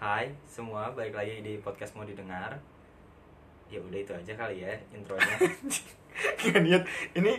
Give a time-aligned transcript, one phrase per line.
[0.00, 2.56] Hai semua, balik lagi di podcast mau didengar.
[3.68, 5.36] Ya udah itu aja kali ya intronya.
[6.40, 7.36] Gak niat Ini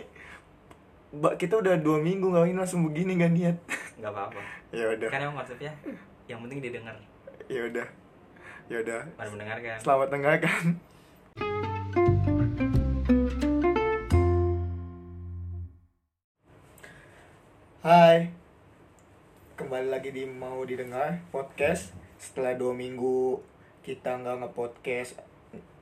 [1.10, 3.56] Mbak kita udah dua minggu gak ini langsung begini gak niat
[3.98, 4.38] nggak apa-apa.
[4.70, 5.74] Ya udah Kan emang konsepnya
[6.30, 6.94] yang penting didengar.
[7.50, 7.86] Ya udah
[8.70, 9.76] Ya udah Mari mendengarkan.
[9.82, 10.62] Selamat mendengarkan
[17.82, 18.30] Hai
[19.58, 23.42] Kembali lagi di Mau Didengar Podcast Setelah dua minggu
[23.82, 25.18] kita nggak nge-podcast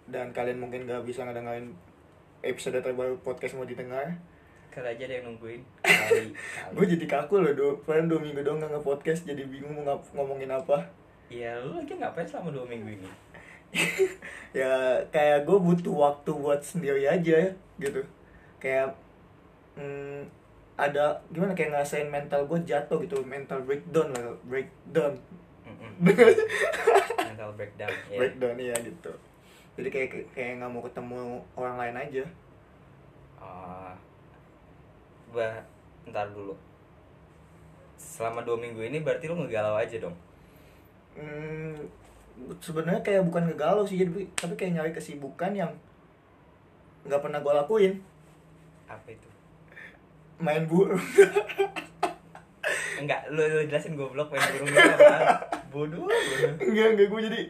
[0.08, 1.76] Dan kalian mungkin nggak bisa ngedengerin
[2.40, 4.16] episode terbaru podcast Mau Didengar
[4.70, 5.60] Kali aja ada yang nungguin.
[5.82, 6.30] Kali.
[6.78, 7.68] Gue jadi kaku loh, do.
[7.82, 10.88] Padahal dua minggu doang nggak nge-podcast Jadi bingung mau ngomongin apa
[11.28, 13.10] Ya lu lagi ngapain selama dua minggu ini?
[14.58, 18.02] ya kayak gue butuh waktu buat sendiri aja ya gitu
[18.58, 18.90] kayak
[19.78, 20.26] hmm,
[20.74, 25.14] ada gimana kayak ngerasain mental gue jatuh gitu mental breakdown lah breakdown.
[26.00, 27.92] Mental breakdown.
[28.06, 28.18] Ya.
[28.18, 29.12] breakdown ya gitu
[29.74, 31.20] jadi kayak kayak nggak mau ketemu
[31.54, 32.24] orang lain aja
[33.40, 33.88] Oh.
[35.30, 35.64] bah,
[36.04, 36.52] ntar dulu.
[37.96, 40.12] Selama dua minggu ini berarti lu ngegalau aja dong.
[41.12, 41.72] hmm,
[42.58, 45.72] sebenarnya kayak bukan ngegalau sih jadi tapi kayak nyari kesibukan yang
[47.02, 47.94] nggak pernah gue lakuin
[48.84, 49.28] Apa itu?
[50.36, 51.00] main burung
[52.96, 55.22] Enggak, lu, lu jelasin goblok main burung apaan?
[55.70, 56.10] Bodoh,
[56.66, 57.40] enggak enggak gue jadi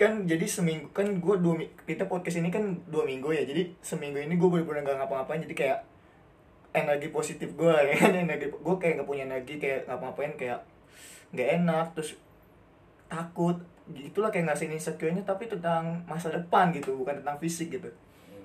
[0.00, 4.16] kan jadi seminggu kan gue dua kita podcast ini kan dua minggu ya jadi seminggu
[4.16, 5.78] ini gue bener-bener gak ngapa-ngapain jadi kayak
[6.72, 10.64] energi positif gue ya kan energi gue kayak nggak punya energi kayak ngapa-ngapain kayak
[11.36, 12.16] nggak enak terus
[13.12, 13.60] takut
[13.92, 17.90] gitulah kayak ngasihin insecure-nya tapi tentang masa depan gitu bukan tentang fisik gitu.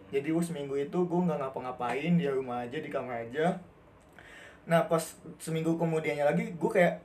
[0.09, 3.61] Jadi gue seminggu itu gue nggak ngapa-ngapain di rumah aja di kamar aja.
[4.65, 5.01] Nah pas
[5.37, 6.99] seminggu kemudiannya lagi gue kayak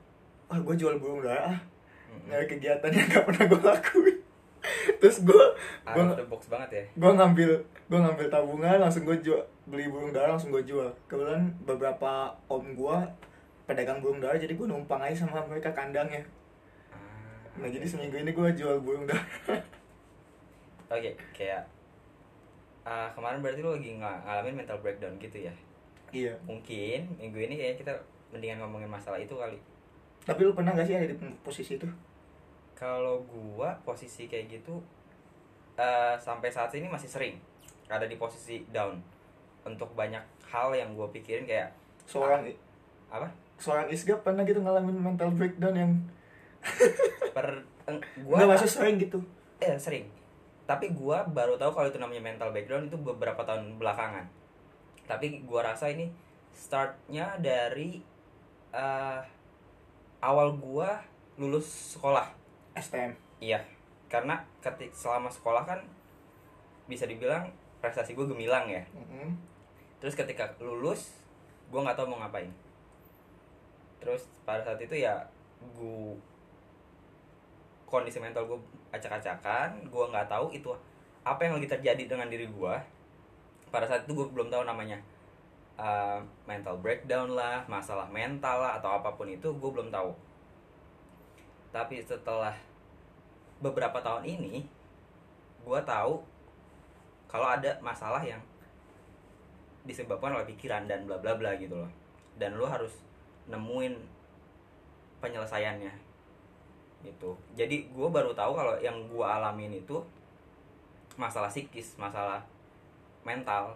[0.49, 1.70] wah gue jual burung dara
[2.11, 4.17] ah nyari kegiatan yang gak pernah gue lakuin.
[5.01, 5.45] Terus gue
[5.87, 6.83] Out gue box banget ya.
[6.93, 10.91] gue ngambil gue ngambil tabungan langsung gue jual beli burung dara langsung gue jual.
[11.07, 12.97] Kebetulan beberapa om gue
[13.65, 16.21] pedagang burung dara jadi gue numpang aja sama mereka kandangnya.
[17.57, 19.23] Nah jadi seminggu ini gue jual burung dara
[20.91, 21.63] Oke, kayak
[22.83, 25.53] ah, kemarin berarti lu lagi ng- ngalamin mental breakdown gitu ya.
[26.11, 26.35] iya.
[26.43, 27.93] Mungkin minggu ini kayak kita
[28.35, 29.55] mendingan ngomongin masalah itu kali.
[30.21, 31.87] Tapi lu pernah gak sih ada di posisi itu
[32.77, 34.81] Kalau gua posisi kayak gitu
[35.77, 37.37] eh, sampai saat ini masih sering
[37.85, 38.97] ada di posisi down
[39.61, 41.69] untuk banyak hal yang gua pikirin kayak
[42.09, 42.49] seorang
[43.13, 43.29] apa?
[43.61, 45.91] seorang Isga pernah gitu ngalamin mental breakdown yang
[47.35, 47.47] Per
[47.89, 49.21] eng- gua nggak masuk sering gitu
[49.61, 50.09] eh sering.
[50.65, 54.25] Tapi gua baru tahu kalau itu namanya mental background itu beberapa tahun belakangan.
[55.05, 56.09] Tapi gua rasa ini
[56.53, 58.01] startnya dari
[58.73, 59.21] eh,
[60.21, 61.01] awal gua
[61.35, 62.29] lulus sekolah.
[62.71, 63.11] STM
[63.41, 63.57] Iya,
[64.05, 65.81] karena ketik selama sekolah kan
[66.85, 67.49] bisa dibilang
[67.81, 68.85] prestasi gue gemilang ya.
[68.93, 69.33] Mm-mm.
[69.97, 71.25] Terus ketika lulus,
[71.73, 72.53] gue nggak tahu mau ngapain.
[73.97, 75.17] Terus pada saat itu ya
[75.57, 76.13] gue
[77.89, 78.61] kondisi mental gue
[78.93, 80.69] acak-acakan, gue nggak tahu itu
[81.25, 82.75] apa yang lagi terjadi dengan diri gue.
[83.73, 85.01] Pada saat itu gue belum tahu namanya
[85.81, 90.13] uh, mental breakdown lah, masalah mental lah atau apa pun itu gue belum tahu.
[91.73, 92.53] Tapi setelah
[93.57, 94.61] beberapa tahun ini,
[95.65, 96.21] gue tahu
[97.25, 98.39] kalau ada masalah yang
[99.81, 101.89] disebabkan oleh pikiran dan bla bla bla gitu loh.
[102.37, 103.01] Dan lu harus
[103.49, 103.97] nemuin
[105.17, 105.93] penyelesaiannya
[107.01, 107.33] gitu.
[107.57, 109.97] Jadi gue baru tahu kalau yang gue alamin itu
[111.19, 112.39] masalah psikis masalah
[113.27, 113.75] mental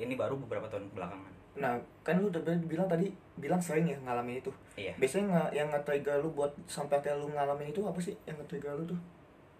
[0.00, 1.32] ini baru beberapa tahun belakangan.
[1.60, 4.52] Nah kan lu udah bilang tadi bilang sering ya ngalamin itu.
[4.80, 4.96] Iya.
[4.96, 8.72] Biasanya nggak yang nge-trigger lu buat sampai kayak lu ngalamin itu apa sih yang nge-trigger
[8.80, 9.00] lu tuh?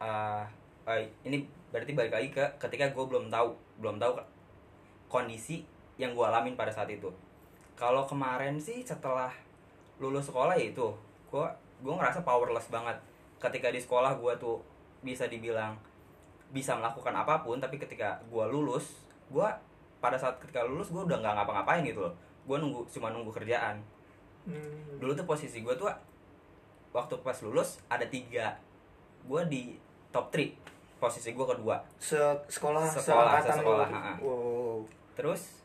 [0.00, 0.48] Ah,
[0.88, 4.16] eh, ini berarti balik lagi ke ketika gue belum tahu belum tahu
[5.12, 5.62] kondisi
[6.00, 7.12] yang gue alamin pada saat itu.
[7.76, 9.32] Kalau kemarin sih setelah
[10.00, 10.88] lulus sekolah ya itu
[11.28, 11.46] gue
[11.84, 12.96] gue ngerasa powerless banget.
[13.36, 14.60] Ketika di sekolah gue tuh
[15.04, 15.76] bisa dibilang
[16.50, 19.48] bisa melakukan apa pun tapi ketika gue lulus gue
[20.00, 22.14] pada saat ketika lulus gue udah nggak ngapa-ngapain gitu loh.
[22.48, 23.78] Gue nunggu cuma nunggu kerjaan.
[24.40, 24.96] Hmm.
[24.96, 25.84] dulu tuh posisi gue tuh
[26.96, 28.56] waktu pas lulus ada tiga.
[29.28, 29.76] Gue di
[30.08, 31.76] top 3 posisi gue kedua.
[32.00, 32.16] Se
[32.48, 33.88] sekolah Sekolah, sekolah,
[34.24, 34.80] wow.
[35.12, 35.60] Terus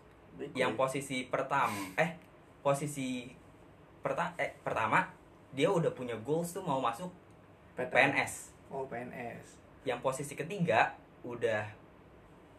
[0.51, 0.79] yang ya.
[0.79, 2.19] posisi pertama eh
[2.59, 3.31] posisi
[4.03, 5.07] perta eh pertama
[5.55, 7.07] dia udah punya goals tuh mau masuk
[7.79, 8.11] PTN.
[8.11, 8.33] PNS
[8.73, 9.47] oh PNS
[9.87, 10.91] yang posisi ketiga
[11.23, 11.63] udah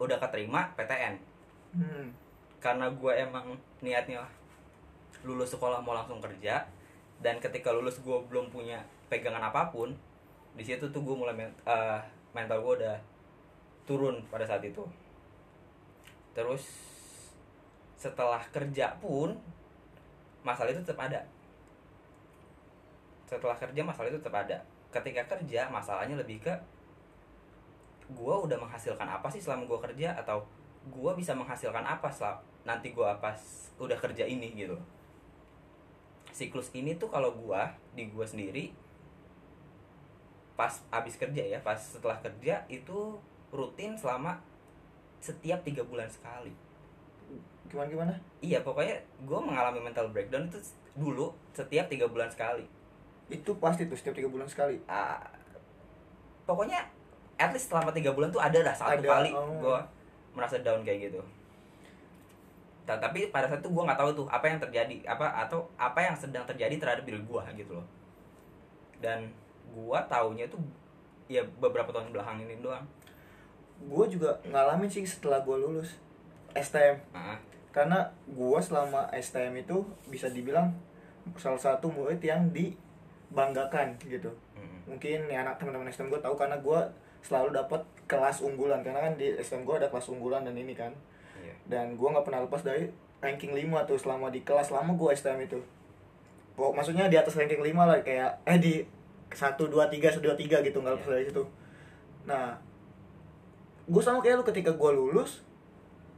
[0.00, 1.20] udah keterima PTN
[1.74, 2.06] hmm.
[2.62, 4.22] karena gue emang niatnya
[5.24, 6.62] lulus sekolah mau langsung kerja
[7.18, 9.96] dan ketika lulus gue belum punya pegangan apa pun
[10.56, 12.00] di situ tuh gue mulai eh,
[12.32, 12.96] mental gue udah
[13.84, 14.82] turun pada saat itu.
[16.32, 16.64] Terus
[17.96, 19.36] setelah kerja pun
[20.44, 21.20] masalah itu tetap ada.
[23.28, 24.56] Setelah kerja masalah itu tetap ada.
[24.92, 26.52] Ketika kerja masalahnya lebih ke
[28.06, 30.46] gue udah menghasilkan apa sih selama gue kerja atau
[30.86, 33.38] gue bisa menghasilkan apa setelah nanti gue pas
[33.78, 34.78] udah kerja ini gitu.
[36.30, 37.62] Siklus ini tuh kalau gue
[37.96, 38.70] di gue sendiri
[40.56, 43.20] pas abis kerja ya pas setelah kerja itu
[43.52, 44.40] rutin selama
[45.20, 46.52] setiap tiga bulan sekali.
[47.66, 48.14] Gimana gimana?
[48.40, 48.96] Iya pokoknya
[49.26, 50.60] gue mengalami mental breakdown itu
[50.96, 52.64] dulu setiap tiga bulan sekali.
[53.26, 54.78] Itu pasti tuh setiap tiga bulan sekali?
[54.86, 55.18] Ah,
[56.46, 56.78] pokoknya
[57.36, 59.60] at least selama tiga bulan tuh ada lah satu Ada, kali oh.
[59.60, 59.78] gue
[60.36, 61.20] merasa down kayak gitu.
[62.84, 65.98] Ta- tapi pada saat itu gue nggak tahu tuh apa yang terjadi apa atau apa
[66.04, 67.86] yang sedang terjadi terhadap diri gue gitu loh.
[69.00, 69.32] Dan
[69.72, 70.60] gue taunya tuh
[71.26, 72.84] ya beberapa tahun belakang ini doang.
[73.82, 75.98] Gue juga ngalamin sih setelah gue lulus
[76.56, 76.96] STM
[77.76, 80.72] karena gue selama STM itu bisa dibilang
[81.36, 84.32] salah satu murid yang dibanggakan gitu.
[84.56, 86.80] Mm, mungkin ya anak teman-teman STM gue tahu karena gue
[87.20, 90.94] selalu dapat kelas unggulan karena kan di STM gue ada kelas unggulan dan ini kan.
[91.42, 91.54] Iya.
[91.66, 92.86] Dan gue nggak pernah lepas dari
[93.18, 95.58] ranking 5 tuh selama di kelas lama gue STM itu.
[96.56, 98.74] Pokok, maksudnya di atas ranking 5 lah kayak eh di
[99.28, 101.14] 1, 2, 3, 1, 2, 3 gitu nggak lepas Iya.
[101.18, 101.44] dari situ.
[102.24, 102.54] Nah
[103.86, 105.46] gue sama kayak lu ketika gue lulus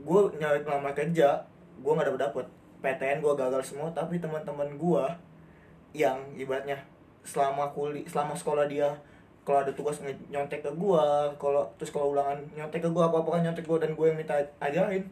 [0.00, 1.42] gue nyari pelamar kerja
[1.80, 2.46] gue nggak dapet dapet.
[2.78, 5.04] PTN gue gagal semua tapi teman-teman gue
[5.96, 6.78] yang ibaratnya
[7.26, 8.86] selama kuli selama sekolah dia
[9.48, 11.04] kalau ada tugas nyontek ke gue
[11.40, 14.18] kalau terus kalau ulangan nyontek ke gue apa apa kan nyontek gue dan gue yang
[14.20, 15.08] minta ajarin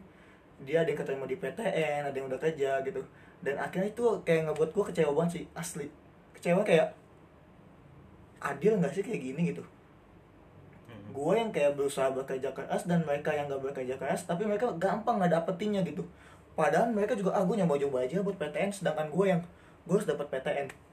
[0.61, 3.01] dia ada yang keterima di PTN ada yang udah kerja gitu.
[3.41, 5.89] Dan akhirnya itu kayak ngebuat gue kecewa banget sih asli.
[6.37, 6.93] Kecewa kayak
[8.37, 9.65] adil nggak sih kayak gini gitu?
[10.85, 14.69] Mm, gue yang kayak berusaha bekerja keras dan mereka yang gak bekerja keras tapi mereka
[14.77, 16.05] gampang nggak dapetinnya gitu.
[16.53, 19.41] Padahal mereka juga ah gue nyoba-nyoba aja buat PTN sedangkan gue yang
[19.85, 20.86] gue harus dapat PTN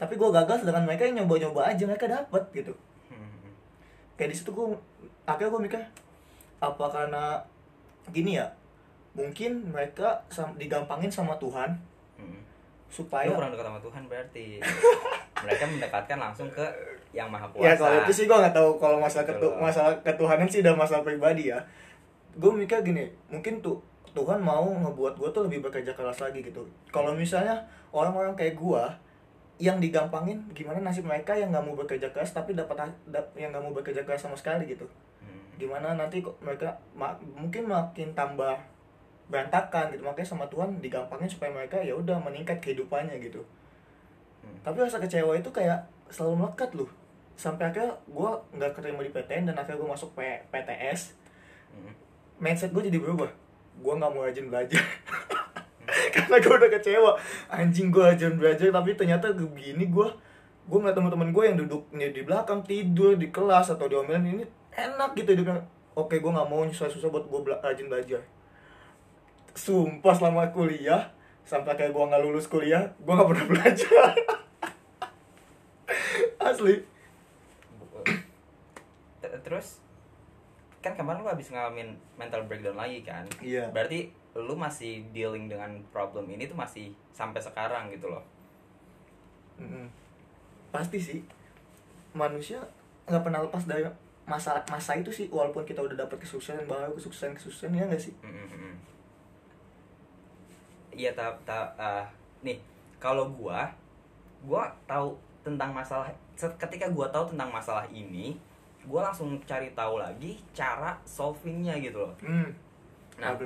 [0.00, 2.72] tapi gue gagal sedangkan mereka yang nyoba-nyoba aja mereka dapet gitu.
[3.12, 3.52] Mm,
[4.16, 4.72] kayak di situ gue
[5.28, 5.80] akhirnya gue mikir
[6.56, 7.36] apa karena
[8.08, 8.48] gini ya
[9.12, 11.76] mungkin mereka sam- digampangin sama Tuhan
[12.16, 12.40] mm.
[12.88, 14.46] supaya Lu kurang dekat sama Tuhan berarti.
[15.44, 16.64] Mereka mendekatkan langsung ke
[17.16, 17.80] yang maha ya kuasa.
[17.80, 21.52] kalau itu sih gue nggak tahu kalau masalah ketu masalah ketuhanan sih udah masalah pribadi
[21.52, 21.60] ya.
[22.40, 23.76] Gue mikir gini mungkin tuh
[24.16, 26.64] Tuhan mau ngebuat gue tuh lebih bekerja keras lagi gitu.
[26.88, 27.56] Kalau misalnya
[27.92, 28.82] orang-orang kayak gue
[29.60, 32.80] yang digampangin gimana nasib mereka yang nggak mau bekerja keras tapi dapat
[33.36, 34.88] yang nggak mau bekerja keras sama sekali gitu.
[35.20, 38.56] Mm, gimana nanti kok mereka ma- mungkin makin tambah
[39.28, 40.00] berantakan gitu.
[40.00, 43.44] Makanya sama Tuhan digampangin supaya mereka ya udah meningkat kehidupannya gitu.
[44.40, 44.64] Mm.
[44.64, 46.88] tapi rasa kecewa itu kayak selalu melekat loh.
[47.36, 51.20] Sampai akhirnya gue nggak keterima di PTN dan akhirnya gue masuk P PTS
[51.70, 51.92] Mm.
[52.40, 53.28] mindset gue jadi berubah.
[53.78, 54.80] Gue nggak mau rajin belajar
[56.14, 57.12] karena gue udah kecewa.
[57.50, 60.08] Anjing gue rajin belajar tapi ternyata begini gue
[60.70, 65.18] gue ngeliat teman-teman gue yang duduknya di belakang tidur di kelas atau diomelin ini enak
[65.18, 65.66] gitu hidupnya
[65.98, 68.22] oke gue nggak mau susah-susah buat gue rajin belajar.
[69.56, 71.10] Sumpah selama kuliah
[71.42, 74.10] sampai kayak gue nggak lulus kuliah gue nggak pernah belajar.
[76.40, 76.74] Asli.
[79.40, 79.82] Terus
[80.80, 83.28] kan kemarin lu habis ngalamin mental breakdown lagi kan?
[83.42, 83.68] Iya.
[83.68, 88.22] berarti lu masih dealing dengan problem ini tuh masih sampai sekarang gitu loh.
[89.58, 89.90] Mm-mm.
[90.70, 91.20] pasti sih.
[92.14, 92.62] Manusia
[93.10, 93.82] nggak pernah lepas dari
[94.22, 98.14] masa masa itu sih walaupun kita udah dapat kesuksesan baru kesuksesan kesuksesan ya nggak sih?
[98.22, 98.74] Mm, mm, mm.
[100.94, 102.06] iya ta ta ah,
[102.46, 102.62] nih
[103.02, 103.66] kalau gua
[104.46, 106.06] gua tahu tentang masalah
[106.38, 108.38] ketika gua tahu tentang masalah ini
[108.86, 112.14] gua langsung cari tahu lagi cara solvingnya gitu loh.
[112.22, 112.69] Hmm
[113.20, 113.36] Nah.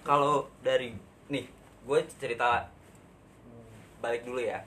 [0.00, 0.96] Kalau dari
[1.28, 1.44] nih
[1.84, 2.64] gue cerita
[4.04, 4.60] balik dulu ya.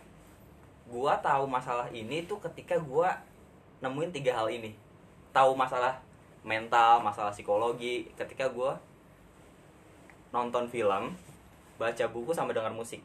[0.89, 3.13] Gua tahu masalah ini tuh ketika gua
[3.86, 4.74] nemuin tiga hal ini.
[5.36, 6.01] Tahu masalah
[6.41, 8.82] mental masalah psikologi ketika gua
[10.32, 11.13] nonton film
[11.77, 13.03] baca buku sama dengar musik.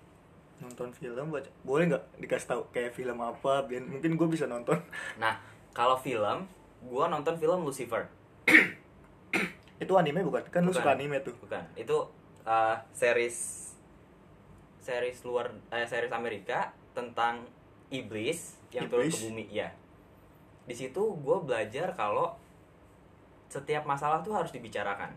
[0.62, 4.78] Nonton film baca boleh nggak dikasih tahu kayak film apa biar mungkin gue bisa nonton?
[5.18, 5.36] Nah
[5.74, 6.46] kalau film
[6.86, 8.06] gua nonton film Lucifer
[9.82, 10.42] itu anime bukan?
[10.48, 10.80] Kan lu Bukan.
[10.80, 11.34] suka anime tuh.
[11.42, 11.62] Bukan.
[11.74, 12.06] Itu
[12.46, 13.68] uh, series
[14.82, 17.46] series luar eh, series Amerika tentang
[17.90, 19.22] iblis yang turun ke Iblis?
[19.30, 19.70] bumi ya
[20.62, 22.30] di situ gue belajar kalau
[23.50, 25.10] setiap masalah tuh harus dibicarakan.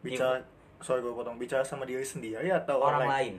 [0.00, 0.40] Bicara
[0.80, 3.36] sorry gue potong bicara sama diri sendiri atau orang lain?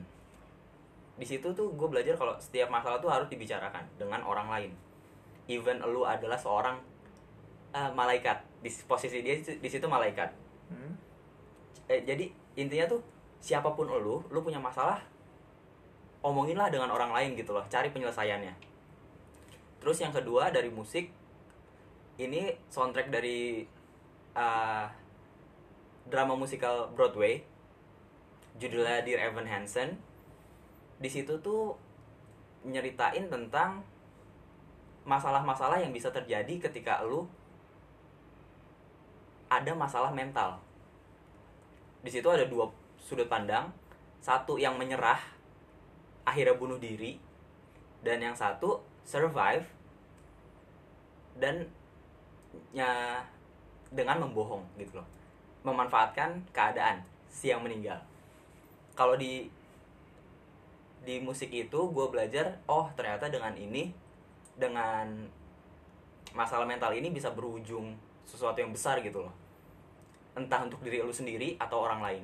[1.20, 4.72] di situ tuh gue belajar kalau setiap masalah tuh harus dibicarakan dengan orang lain.
[5.46, 6.82] Even lu adalah seorang
[7.77, 8.41] uh, malaikat.
[8.63, 10.34] Di posisi dia di situ malaikat.
[11.88, 13.02] Eh, jadi intinya tuh
[13.42, 15.02] siapa pun lu lu punya masalah
[16.22, 18.54] omonginlah dengan orang lain gitu loh cari penyelesaiannya.
[19.82, 21.10] Terus yang kedua dari musik
[22.22, 23.66] ini soundtrack dari
[24.38, 24.86] uh,
[26.06, 27.42] drama musikal Broadway
[28.62, 29.98] judulnya Dear Evan Hansen.
[31.02, 31.74] Di situ tuh
[32.62, 33.82] nyeritain tentang
[35.02, 37.26] masalah-masalah yang bisa terjadi ketika lu
[39.50, 40.62] ada masalah mental
[42.01, 42.65] di situ ada dua
[42.98, 43.70] sudut pandang.
[44.22, 45.17] Satu yang menyerah
[46.25, 47.17] akhirnya bunuh diri.
[48.01, 49.65] Dan yang satu survive.
[51.38, 51.65] Dan
[52.74, 53.22] ya
[53.93, 55.08] dengan membohong gitu loh.
[55.62, 58.01] Memanfaatkan keadaan si yang meninggal.
[58.98, 59.46] Kalau di
[61.01, 63.89] di musik itu gue belajar oh ternyata dengan ini
[64.53, 65.10] dengan
[66.38, 67.98] masalah mental ini bisa berujung
[68.29, 69.34] sesuatu yang besar gitu loh
[70.36, 72.24] entah untuk diri lu sendiri atau orang lain.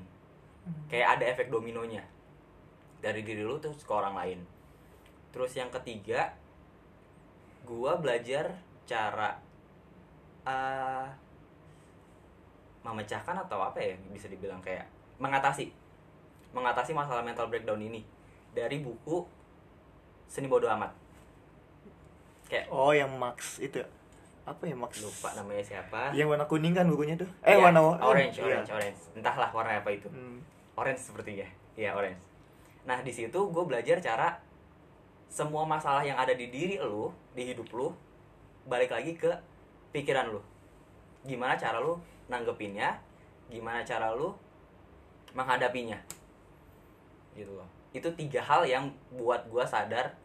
[0.88, 2.04] Kayak ada efek dominonya.
[3.04, 4.40] Dari diri lu terus ke orang lain.
[5.32, 6.34] Terus yang ketiga
[7.68, 8.56] gua belajar
[8.88, 9.36] cara
[10.48, 11.08] uh,
[12.88, 14.88] memecahkan atau apa ya bisa dibilang kayak
[15.20, 15.72] mengatasi.
[16.56, 18.08] Mengatasi masalah mental breakdown ini.
[18.56, 19.28] Dari buku
[20.32, 20.92] seni bodoh amat.
[22.48, 23.88] Kayak Oh, yang Max itu ya?
[24.48, 25.04] Apa ya Max?
[25.04, 26.16] lupa namanya siapa.
[26.16, 27.28] Yang warna kuning kan bukunya tuh?
[27.44, 28.48] Eh, Iya, warna orange iya.
[28.48, 29.00] orange orange.
[29.20, 30.08] Entahlah warna apa itu.
[30.08, 30.40] Hmm.
[30.78, 31.44] orange sepertinya
[31.76, 32.22] iya orange.
[32.88, 34.40] Nah di situ gue belajar cara
[35.28, 37.92] semua masalah yang ada di diri lu di hidup lu
[38.70, 39.28] balik lagi ke
[39.92, 40.40] pikiran lu.
[41.28, 42.00] Gimana cara lu
[42.32, 42.96] nanggepinnya?
[43.52, 44.32] Gimana cara lu
[45.36, 46.00] menghadapinya?
[47.36, 47.68] Gitu loh.
[47.92, 50.16] Itu tiga hal yang buat gue sadar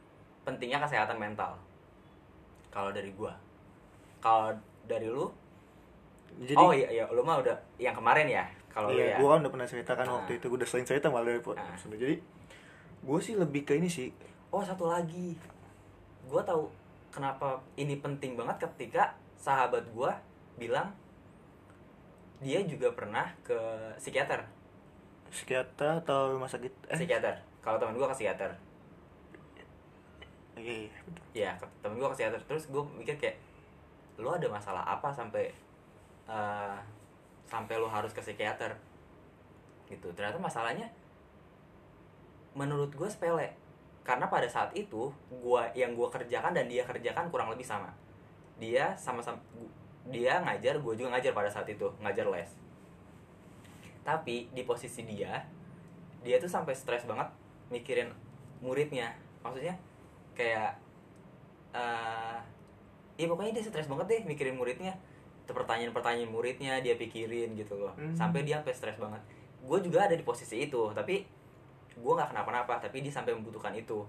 [0.47, 1.59] pentingnya kesehatan mental.
[2.71, 3.33] Kalau dari gue
[4.23, 5.27] kalau dari lu
[6.33, 9.45] Jadi, oh iya iya lu mah udah yang kemarin ya kalau iya, ya gua kan
[9.45, 10.17] udah pernah cerita kan Ah.
[10.17, 11.85] waktu itu, gua udah sering cerita malah dari podcast.
[11.85, 12.17] Jadi,
[13.03, 14.09] gue sih lebih ke ini sih.
[14.49, 15.37] Oh satu lagi,
[16.25, 16.73] gue tahu
[17.09, 20.11] kenapa ini penting banget ketika sahabat gue
[20.57, 20.89] bilang
[22.39, 23.59] dia juga pernah ke
[23.97, 24.41] psikiater,
[25.29, 26.73] Psikiater atau rumah sakit?
[26.87, 27.37] Eh, psikiater.
[27.61, 28.51] Kalau teman gue ke psikiater,
[30.55, 31.25] iya, iya, betul.
[31.33, 32.41] ya ke- temen gue ke psikiater.
[32.43, 33.37] Terus gue mikir kayak,
[34.21, 35.53] lo ada masalah apa sampai
[36.29, 36.79] eh,
[37.49, 38.77] sampai lo harus ke psikiater?
[39.89, 40.09] Gitu.
[40.17, 40.89] Ternyata masalahnya
[42.57, 43.57] menurut gue sepele.
[44.03, 47.93] Karena pada saat itu gua yang gue kerjakan dan dia kerjakan kurang lebih sama.
[48.59, 49.39] Dia sama-sama
[50.11, 52.51] dia ngajar, gue juga ngajar pada saat itu, ngajar les.
[54.03, 55.47] Tapi di posisi dia,
[56.27, 57.31] dia tuh sampai stres banget
[57.71, 58.11] mikirin
[58.59, 59.15] muridnya.
[59.47, 59.79] Maksudnya
[60.35, 60.75] kayak
[61.71, 62.39] eh
[63.21, 64.97] ya pokoknya dia stres banget deh mikirin muridnya.
[65.49, 67.93] Pertanyaan-pertanyaan muridnya dia pikirin gitu loh.
[67.99, 68.17] Hmm.
[68.17, 69.21] Sampai dia sampai stres banget.
[69.63, 71.29] Gue juga ada di posisi itu, tapi
[71.99, 74.05] gue nggak kenapa-napa tapi dia sampai membutuhkan itu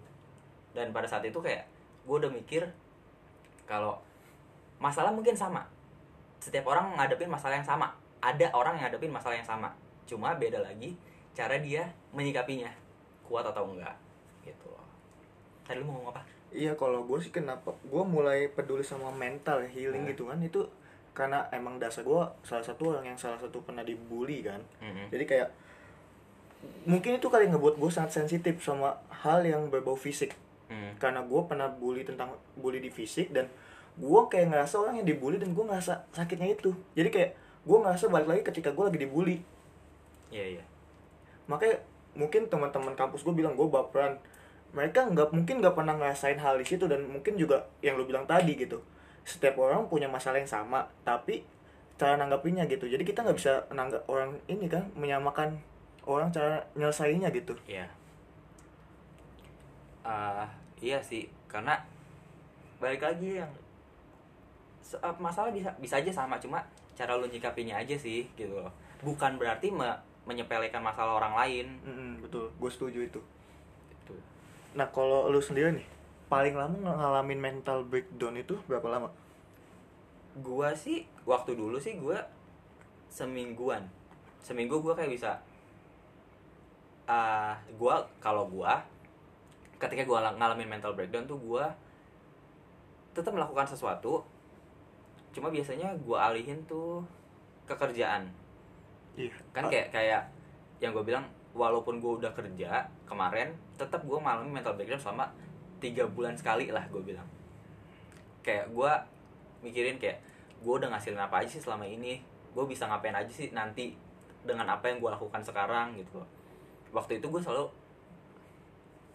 [0.72, 1.68] dan pada saat itu kayak
[2.08, 2.64] gue udah mikir
[3.68, 4.00] kalau
[4.80, 5.68] masalah mungkin sama
[6.40, 9.72] setiap orang ngadepin masalah yang sama ada orang yang ngadepin masalah yang sama
[10.08, 10.96] cuma beda lagi
[11.32, 12.72] cara dia menyikapinya
[13.24, 13.96] kuat atau enggak
[14.44, 14.84] gitu loh
[15.64, 16.22] tadi lu mau ngomong apa
[16.54, 20.12] Iya, kalau gue sih kenapa gue mulai peduli sama mental healing Hmm.
[20.12, 20.62] gitu kan itu
[21.12, 24.62] karena emang dasar gue salah satu orang yang salah satu pernah dibully kan.
[24.80, 25.10] Mm-mm.
[25.10, 25.50] Jadi kayak
[26.86, 30.32] mungkin itu kali ngebuat gue sangat sensitif sama hal yang berbau fisik
[30.64, 30.96] Mm.
[30.98, 33.46] karena gue pernah bully tentang bully di fisik dan
[33.94, 37.32] gue kayak ngerasa orang yang dibully dan gue ngerasa sakitnya itu jadi kayak
[37.62, 39.38] gue ngerasa balik lagi ketika gue lagi dibully
[40.32, 40.64] iya iya
[41.46, 41.78] makanya
[42.14, 44.18] mungkin teman-teman kampus gue bilang gue baperan
[44.74, 48.26] mereka nggak mungkin nggak pernah ngerasain hal di situ dan mungkin juga yang lu bilang
[48.26, 48.82] tadi gitu.
[49.24, 51.46] Setiap orang punya masalah yang sama tapi
[51.96, 52.90] cara nanggapinnya gitu.
[52.90, 55.62] Jadi kita nggak bisa nanggap orang ini kan menyamakan
[56.10, 57.54] orang cara nyelesainnya gitu.
[57.70, 57.86] Iya.
[60.04, 60.50] Ah,
[60.84, 61.80] iya sih, karena
[62.84, 63.48] balik lagi yang
[65.16, 66.60] masalah bisa bisa aja sama, cuma
[66.92, 68.68] cara lu nyikapinya aja sih gitu loh.
[69.00, 71.68] Bukan berarti me- menyepelekan masalah orang lain.
[71.88, 72.52] Mm-mm, betul.
[72.60, 73.22] Gue setuju itu.
[74.74, 75.88] Nah kalau lu sendiri nih
[76.28, 79.10] paling lama ngalamin mental breakdown itu berapa lama?
[80.42, 82.26] Gua sih waktu dulu sih gua
[83.10, 83.86] semingguan.
[84.42, 85.38] Seminggu gua kayak bisa
[87.06, 88.82] ah gua kalau gua
[89.78, 91.70] ketika gua ngalamin mental breakdown tuh gua
[93.14, 94.26] tetap melakukan sesuatu
[95.36, 97.06] cuma biasanya gua alihin tuh
[97.70, 98.26] ke kerjaan.
[99.14, 99.34] Iya.
[99.54, 100.22] Kan kayak kayak
[100.82, 105.26] yang gue bilang walaupun gue udah kerja kemarin tetap gue mengalami mental breakdown selama
[105.78, 107.26] tiga bulan sekali lah gue bilang.
[108.42, 108.92] Kayak gue
[109.64, 110.20] mikirin kayak
[110.60, 112.20] gue udah ngasilin apa aja sih selama ini?
[112.52, 113.94] Gue bisa ngapain aja sih nanti
[114.44, 116.30] dengan apa yang gue lakukan sekarang gitu loh.
[116.92, 117.70] Waktu itu gue selalu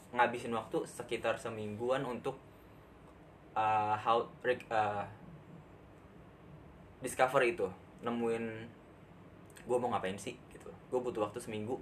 [0.09, 2.41] ngabisin waktu sekitar semingguan untuk
[3.53, 4.25] uh, how
[4.73, 5.05] uh,
[7.05, 7.69] discover itu
[8.01, 8.45] nemuin
[9.69, 11.77] gue mau ngapain sih gitu gue butuh waktu seminggu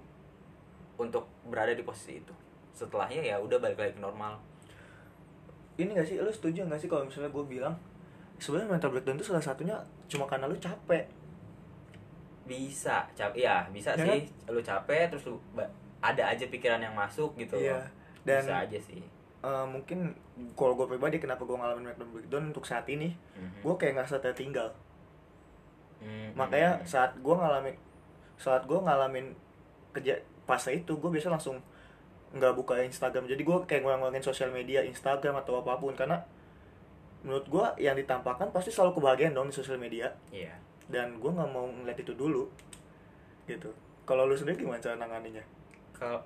[0.97, 2.33] untuk berada di posisi itu.
[2.73, 4.37] Setelahnya ya udah balik lagi ke normal.
[5.77, 6.17] Ini gak sih?
[6.17, 7.73] Lu setuju gak sih kalau misalnya gue bilang
[8.37, 11.05] sebenarnya mental breakdown itu salah satunya cuma karena lu capek.
[12.47, 14.29] Bisa capek ya bisa Ya sih.
[14.47, 15.35] lu capek terus lu
[15.99, 17.75] ada aja pikiran yang masuk gitu Iya.
[17.77, 17.85] loh.
[18.23, 19.01] Dan- bisa aja sih.
[19.37, 20.11] Eh, mungkin
[20.57, 23.13] kalau gue pribadi kenapa gue ngalamin mental breakdown untuk saat ini?
[23.37, 23.61] Mhm.
[23.61, 24.69] gue kayak ngerasa tertinggal.
[25.97, 26.85] Hmm, makanya hmm.
[26.85, 27.73] saat gue ngalamin
[28.37, 29.33] saat gue ngalamin
[29.93, 30.13] kerja
[30.47, 31.59] fase itu gue biasa langsung
[32.31, 33.27] nggak buka Instagram.
[33.27, 35.93] Jadi gue kayak ngurang-ngurangin sosial media Instagram atau apa pun.
[35.93, 36.23] Karena
[37.21, 40.07] menurut gue yang ditampakkan pasti selalu kebahagiaan dong di sosial media.
[40.31, 40.55] Iya.
[40.87, 42.47] Dan gue nggak mau ngeliat itu dulu
[43.47, 43.71] gitu.
[44.07, 45.43] Kalau lu sendiri gimana cara nanganinya?
[45.91, 46.23] Kalau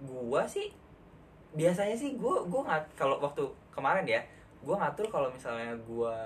[0.00, 0.72] gua sih
[1.52, 3.42] biasanya sih gua gua nggak kalau waktu
[3.74, 4.20] kemarin ya
[4.62, 6.16] gua ngatur kalau misalnya gua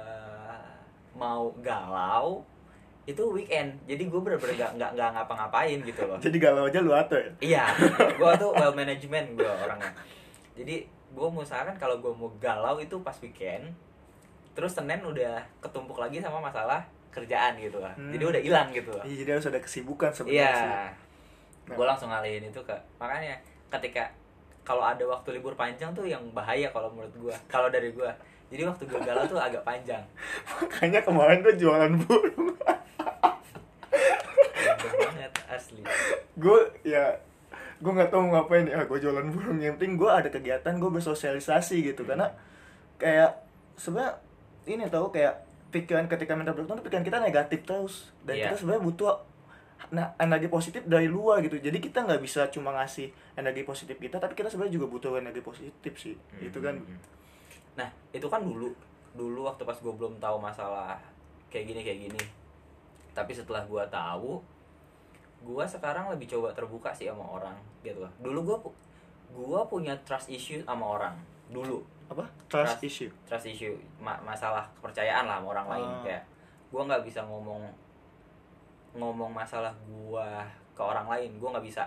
[1.15, 2.45] mau galau
[3.05, 6.91] itu weekend jadi gua bener-bener nggak nggak nggak ngapa-ngapain gitu loh jadi galau aja lu
[6.91, 7.65] atur ya iya
[8.15, 9.93] gua tuh well management gua orangnya
[10.55, 13.69] jadi gua mau usahakan kalau gua mau galau itu pas weekend
[14.53, 16.81] terus senin udah ketumpuk lagi sama masalah
[17.11, 18.11] kerjaan gitu lah Hmm.
[18.11, 20.67] jadi udah hilang gitu loh Iya, jadi harus ada kesibukan sebenarnya sih.
[20.67, 20.83] Iya.
[21.71, 23.39] Gue langsung ngalihin itu ke makanya
[23.71, 24.03] ketika
[24.61, 27.35] kalau ada waktu libur panjang tuh yang bahaya kalau menurut gue.
[27.47, 28.11] Kalau dari gue.
[28.49, 30.05] Jadi waktu gue galau tuh agak panjang.
[30.51, 32.55] makanya kemarin gue jualan burung
[34.95, 35.81] banget asli.
[36.35, 37.19] gue ya
[37.77, 40.91] gue nggak tahu mau ngapain ya gue jualan burung yang penting gue ada kegiatan gue
[40.91, 42.31] bersosialisasi gitu karena
[42.97, 43.43] kayak
[43.75, 44.19] sebenarnya
[44.65, 48.45] ini tahu kayak pikiran ketika mental breakdown tuh pikiran kita negatif terus dan Iya.
[48.49, 49.15] kita sebenarnya butuh
[49.91, 54.17] nah, energi positif dari luar gitu jadi kita nggak bisa cuma ngasih energi positif kita
[54.17, 56.99] tapi kita sebenarnya juga butuh energi positif sih itu kan Hmm.
[57.75, 58.71] Nah itu kan dulu
[59.13, 60.99] dulu waktu pas gue belum tahu masalah
[61.49, 62.23] kayak gini kayak gini.
[63.11, 64.43] Tapi setelah gue tahu,
[65.41, 68.03] gue sekarang lebih coba terbuka sih sama orang gitu.
[68.19, 68.57] Dulu gue
[69.35, 72.85] gue punya trust issue sama orang dulu apa trust Trust.
[72.85, 76.01] issue trust issue ma- masalah kepercayaan lah sama orang lain Ah.
[76.05, 76.23] kayak
[76.71, 77.65] gue nggak bisa ngomong
[78.95, 80.29] ngomong masalah gue
[80.73, 81.85] ke orang lain gue nggak bisa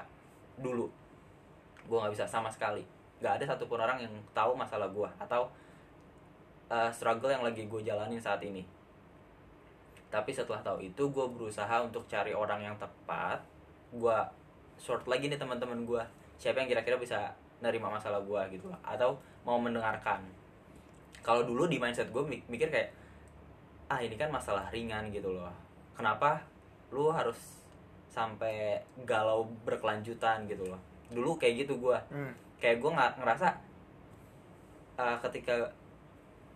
[0.57, 0.89] dulu
[1.85, 2.83] gue nggak bisa sama sekali
[3.17, 5.47] nggak ada satupun orang yang tahu masalah gue atau
[6.71, 8.63] uh, struggle yang lagi gue jalanin saat ini.
[10.07, 13.43] Tapi setelah tahu itu gue berusaha untuk cari orang yang tepat.
[13.91, 14.15] Gue
[14.79, 16.01] short lagi nih teman-teman gue
[16.37, 20.21] siapa yang kira-kira bisa nerima masalah gue gitu lah atau mau mendengarkan.
[21.25, 22.93] Kalau dulu di mindset gue mikir kayak
[23.87, 25.51] ah ini kan masalah ringan gitu loh.
[25.97, 26.43] Kenapa
[26.93, 27.65] lu harus
[28.07, 30.79] sampai galau berkelanjutan gitu loh?
[31.09, 32.61] Dulu kayak gitu gue hmm.
[32.61, 33.47] kayak gue nggak ngerasa
[34.99, 35.67] uh, ketika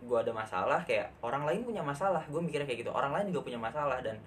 [0.02, 2.22] gue ada masalah kayak orang lain punya masalah.
[2.26, 2.90] Gue mikirnya kayak gitu.
[2.90, 4.18] Orang lain juga punya masalah dan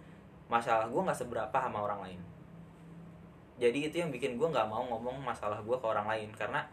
[0.47, 2.19] masalah gue nggak seberapa sama orang lain.
[3.55, 6.63] Jadi itu yang bikin gue nggak mau ngomong masalah gue ke orang lain karena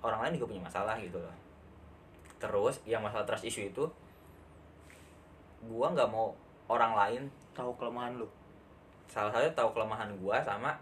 [0.00, 1.36] orang lain juga punya masalah gitu loh.
[2.38, 3.84] Terus yang masalah trust issue itu
[5.58, 6.32] gue nggak mau
[6.68, 7.22] orang lain
[7.56, 8.28] tahu kelemahan lu.
[9.08, 10.76] Salah satu tahu kelemahan gue sama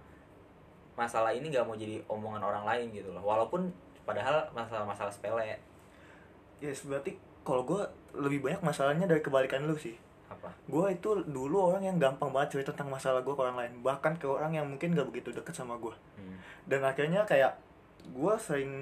[0.97, 3.23] masalah ini nggak mau jadi omongan orang lain gitu loh.
[3.23, 3.71] Walaupun
[4.07, 5.59] padahal masalah-masalah sepele
[6.61, 7.17] yes berarti
[7.47, 7.83] kalau gue
[8.17, 9.95] lebih banyak masalahnya dari kebalikan lu sih
[10.27, 13.73] apa gue itu dulu orang yang gampang banget cerita tentang masalah gue ke orang lain
[13.87, 16.37] bahkan ke orang yang mungkin gak begitu deket sama gue hmm.
[16.67, 17.55] dan akhirnya kayak
[18.11, 18.73] gue sering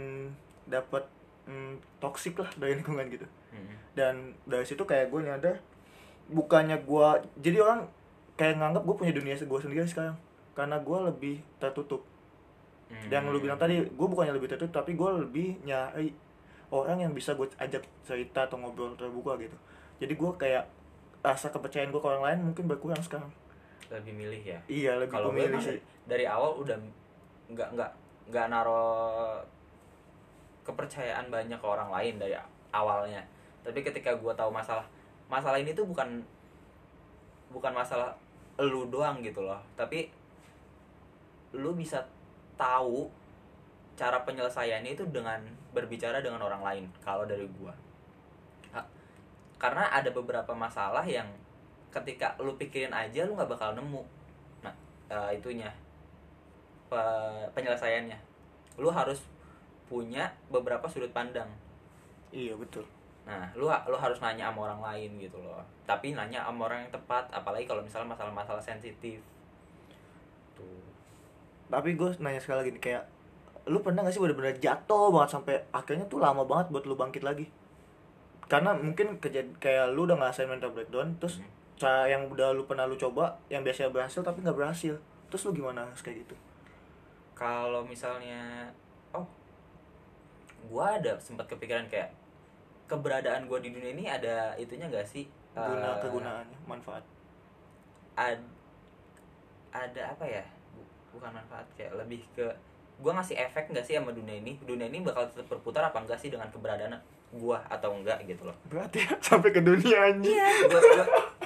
[0.64, 1.04] dapat
[1.44, 3.70] mm, toxic lah dari lingkungan gitu Hmm.
[3.94, 4.14] dan
[4.50, 5.62] dari situ kayak gue nyadar
[6.26, 7.08] bukannya gue
[7.38, 7.86] jadi orang
[8.34, 10.18] kayak nganggap gue punya dunia gue sendiri sekarang
[10.58, 12.02] karena gue lebih tertutup
[12.84, 13.08] Hmm.
[13.08, 16.10] yang lu bilang tadi gue bukannya lebih tertutup tapi gue lebih nyari
[16.74, 19.54] orang yang bisa gue ajak cerita atau ngobrol terbuka gitu.
[20.02, 20.64] Jadi gue kayak
[21.22, 23.30] rasa kepercayaan gue ke orang lain mungkin berkurang sekarang.
[23.88, 24.58] Lebih milih ya?
[24.66, 25.78] Iya lebih kalau gue emang sih.
[25.78, 26.76] dari, dari awal udah
[27.54, 27.90] nggak nggak
[28.34, 28.84] nggak naro
[30.66, 32.34] kepercayaan banyak ke orang lain dari
[32.74, 33.22] awalnya.
[33.62, 34.84] Tapi ketika gue tahu masalah
[35.30, 36.20] masalah ini tuh bukan
[37.54, 38.12] bukan masalah
[38.58, 39.60] lu doang gitu loh.
[39.78, 40.10] Tapi
[41.54, 42.02] lu bisa
[42.58, 43.06] tahu
[43.94, 45.38] cara penyelesaiannya itu dengan
[45.74, 47.74] berbicara dengan orang lain kalau dari gua.
[49.58, 51.24] Karena ada beberapa masalah yang
[51.88, 54.02] ketika lu pikirin aja lu nggak bakal nemu.
[54.60, 54.74] Nah
[55.08, 55.70] eh, itunya
[56.90, 58.18] pe- penyelesaiannya.
[58.76, 59.24] Lu harus
[59.88, 61.48] punya beberapa sudut pandang.
[62.34, 62.84] Iya betul.
[63.24, 65.62] Nah lu lu harus nanya sama orang lain gitu loh.
[65.88, 69.22] Tapi nanya sama orang yang tepat apalagi kalau misalnya masalah-masalah sensitif.
[70.58, 70.84] Tuh.
[71.70, 73.04] Tapi gue nanya sekali lagi nih kayak
[73.64, 77.24] lu pernah gak sih bener-bener jatuh banget sampai akhirnya tuh lama banget buat lu bangkit
[77.24, 77.48] lagi?
[78.44, 81.48] Karena mungkin kejad kayak lu udah ngerasain mental breakdown terus Hmm.
[81.74, 84.94] cara yang udah lu pernah lu coba yang biasanya berhasil tapi nggak berhasil.
[85.26, 86.36] Terus lu gimana kayak gitu?
[87.32, 88.68] Kalau misalnya
[89.10, 89.24] oh
[90.68, 92.12] gua ada sempat kepikiran kayak
[92.84, 95.24] keberadaan gua di dunia ini ada itunya gak sih?
[95.50, 97.02] Guna Eh, kegunaannya manfaat.
[98.14, 98.38] ad,
[99.72, 100.44] ada apa ya?
[100.70, 102.46] Bu- bukan manfaat kayak lebih ke
[103.02, 104.58] gua ngasih efek nggak sih sama dunia ini?
[104.62, 106.94] Dunia ini bakal tetap berputar apa enggak sih dengan keberadaan
[107.34, 108.56] gua atau enggak gitu loh.
[108.70, 110.34] Berarti ya sampai ke dunia anjing.
[110.34, 110.48] Iya.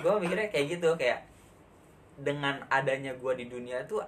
[0.04, 1.24] Gua mikirnya kayak gitu kayak
[2.20, 4.04] dengan adanya gua di dunia tuh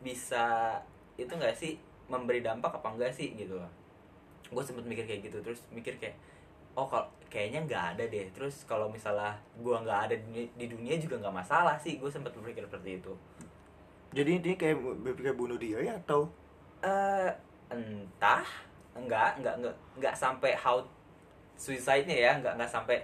[0.00, 0.76] bisa
[1.20, 1.76] itu enggak sih
[2.08, 3.70] memberi dampak apa enggak sih gitu loh.
[4.52, 6.14] Gue sempet mikir kayak gitu terus mikir kayak
[6.76, 8.28] oh kalau kayaknya nggak ada deh.
[8.32, 12.08] Terus kalau misalnya gua nggak ada di dunia, di dunia juga nggak masalah sih gue
[12.08, 13.12] sempet berpikir seperti itu.
[14.14, 16.30] Jadi intinya kayak berpikir bunuh diri atau
[16.84, 17.30] eh
[17.72, 18.44] entah.
[18.94, 20.78] Enggak enggak enggak enggak sampai how
[21.56, 22.32] suicide-nya ya.
[22.38, 22.96] Enggak enggak sampai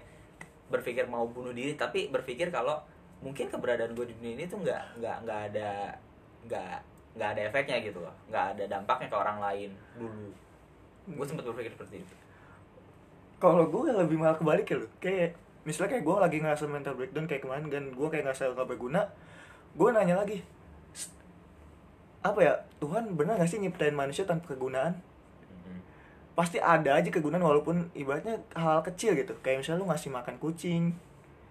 [0.70, 1.74] berpikir mau bunuh diri.
[1.74, 2.78] Tapi berpikir kalau
[3.20, 5.70] mungkin keberadaan gue di dunia ini tuh enggak enggak enggak ada
[6.44, 6.76] enggak
[7.16, 8.14] enggak ada efeknya gitu loh.
[8.28, 10.30] Enggak ada dampaknya ke orang lain dulu.
[11.10, 12.14] Gue sempat berpikir seperti itu.
[13.40, 14.86] Kalau gue lebih malah kebalik ya lu.
[15.00, 18.64] Kayak misalnya kayak gue lagi ngerasa mental breakdown kayak kemarin dan gue kayak ngerasa gak
[18.64, 19.04] berguna
[19.76, 20.59] gue nanya lagi "S-
[22.20, 25.00] apa ya Tuhan benar gak sih nyiptain manusia tanpa kegunaan?
[26.36, 29.32] Pasti ada aja kegunaan walaupun ibaratnya hal, -hal kecil gitu.
[29.44, 30.84] Kayak misalnya lu ngasih makan kucing.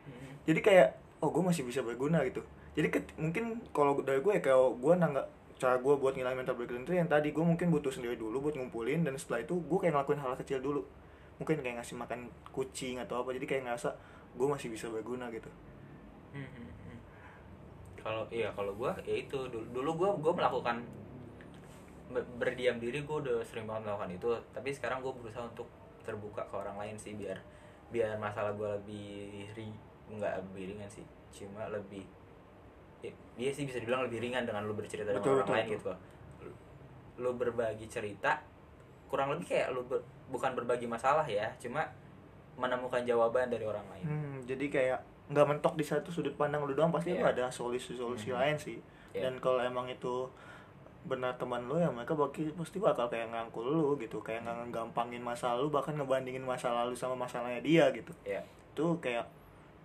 [0.10, 0.30] Mhm.
[0.50, 0.88] jadi kayak
[1.22, 2.42] oh gue masih bisa berguna gitu.
[2.74, 5.28] Jadi ket- mungkin kalau dari gue ya kalau gue nanggap
[5.60, 8.56] cara gue buat ngilangin mental breakdown itu yang tadi gue mungkin butuh sendiri dulu buat
[8.56, 10.82] ngumpulin dan setelah itu gue kayak ngelakuin hal kecil dulu.
[11.38, 12.20] Mungkin kayak ngasih makan
[12.56, 13.90] kucing atau apa jadi kayak ngerasa
[14.40, 15.50] gue masih bisa berguna gitu.
[16.34, 16.69] Mhm.
[18.00, 19.40] Kalau iya kalau gue ya itu.
[19.48, 20.82] Dulu dulu gue gue melakukan
[22.10, 24.30] ber- berdiam diri gue udah sering banget melakukan itu.
[24.52, 25.68] Tapi sekarang gue berusaha untuk
[26.02, 27.38] terbuka ke orang lain sih biar
[27.90, 29.10] biar masalah gue lebih
[29.54, 29.70] ri
[30.10, 31.06] nggak lebih ringan sih.
[31.30, 32.02] Cuma lebih
[33.00, 35.68] ya, dia sih bisa dibilang lebih ringan dengan lu bercerita dengan Betul, orang betul, lain
[35.68, 35.78] betul.
[35.78, 35.94] gitu.
[36.40, 36.52] Lu,
[37.20, 38.42] lu berbagi cerita
[39.10, 41.82] kurang lebih kayak lu ber- bukan berbagi masalah ya cuma
[42.60, 44.06] menemukan jawaban dari orang lain.
[44.06, 47.30] Hmm, jadi kayak nggak mentok di satu sudut pandang lu doang pasti lu Iya.
[47.30, 48.36] ada solusi-solusi Mhm.
[48.36, 48.78] lain sih
[49.12, 49.24] Iya.
[49.24, 50.26] dan kalau emang itu
[51.02, 55.22] benar teman lu ya mereka baki, pasti bakal kayak ngangkul lu gitu kayak nggak ngegampangin
[55.22, 59.24] masa lalu bahkan ngebandingin masa lalu sama masalahnya dia gitu ya itu kayak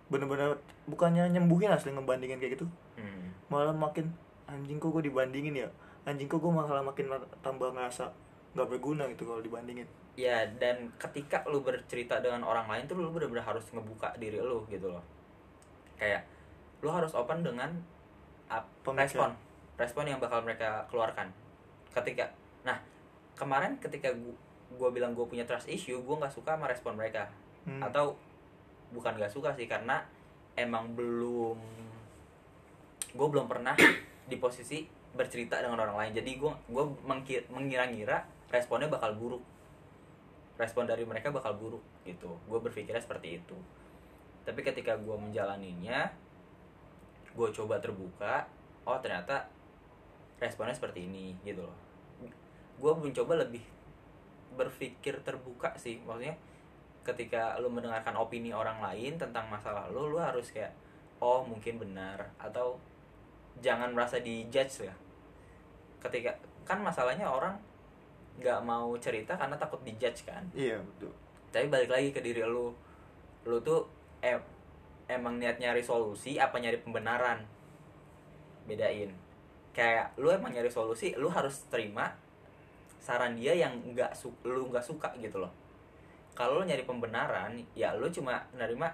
[0.05, 0.53] bener-bener
[0.85, 3.31] bukannya nyembuhin asli ngebandingin kayak gitu Hmm.
[3.47, 4.11] malah makin
[4.45, 5.69] anjing kok gue dibandingin ya
[6.03, 8.11] anjing kok gue malah makin tambah ngerasa
[8.53, 13.09] nggak berguna gitu kalau dibandingin ya dan ketika lu bercerita dengan orang lain tuh lu
[13.09, 15.03] bener-bener harus ngebuka diri lu gitu loh
[15.97, 16.23] kayak
[16.83, 17.71] lu harus open dengan
[18.85, 19.01] Pemikiran.
[19.01, 19.29] respon.
[19.75, 21.33] Respon yang bakal mereka keluarkan.
[21.89, 22.29] Ketika
[22.61, 22.77] nah
[23.33, 24.35] kemarin ketika gua,
[24.77, 27.27] gua bilang gue punya trust issue gue nggak suka sama respon mereka.
[27.65, 27.81] Hmm.
[27.81, 28.13] atau
[28.93, 30.05] bukan gak suka sih karena
[30.53, 31.57] emang belum
[33.17, 33.73] gue belum pernah
[34.29, 34.85] di posisi
[35.17, 36.11] bercerita dengan orang lain.
[36.13, 36.85] Jadi gue gue
[37.49, 38.21] mengira-ngira
[38.53, 39.41] responnya bakal buruk.
[40.61, 42.37] Respon dari mereka bakal buruk gitu.
[42.45, 43.57] Gue berpikirnya seperti itu
[44.45, 46.05] tapi ketika gue menjalaninya
[47.35, 48.47] gue coba terbuka
[48.87, 49.49] oh ternyata
[50.39, 51.77] responnya seperti ini gitu loh.
[52.79, 53.63] Gue mencoba lebih
[54.55, 56.37] berpikir terbuka sih maksudnya
[57.03, 60.71] ketika lu mendengarkan opini orang lain tentang masalah lu lu harus kayak
[61.19, 62.79] oh mungkin benar atau
[63.59, 64.95] jangan merasa dijudge ya
[65.99, 66.31] ketika
[66.65, 67.57] kan masalahnya orang
[68.41, 70.43] nggak mau cerita karena takut dijudge kan.
[70.51, 71.11] Iya betul.
[71.55, 72.73] Tapi balik lagi ke diri lu.
[73.47, 73.87] Lu tuh
[74.25, 74.41] em
[75.05, 77.45] emang niat nyari solusi apa nyari pembenaran?
[78.65, 79.13] Bedain.
[79.69, 82.17] Kayak lu emang nyari solusi lu harus terima
[82.97, 85.53] saran dia yang nggak su lu nggak suka gitu loh.
[86.33, 88.89] Kalau lu nyari pembenaran ya lu cuma nerima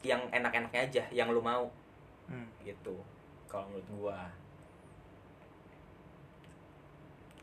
[0.00, 1.68] yang enak-enaknya aja yang lu mau.
[2.26, 2.50] Hmm.
[2.66, 2.98] gitu
[3.46, 4.18] kalau menurut gua.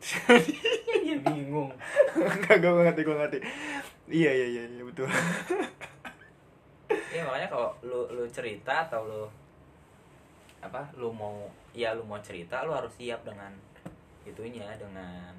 [1.24, 1.72] Bingung.
[2.20, 3.38] Enggak, gue ngerti, gue ngerti.
[4.12, 5.08] Iya, iya, iya, iya betul
[6.90, 9.24] Iya makanya kalau lu lu cerita atau lu
[10.64, 13.52] apa lu mau ya lu mau cerita lu harus siap dengan
[14.24, 15.32] itunya dengan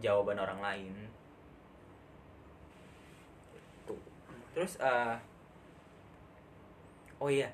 [0.00, 0.94] jawaban orang lain.
[3.84, 4.00] Tuh.
[4.56, 5.16] terus eh,
[7.20, 7.48] oh iya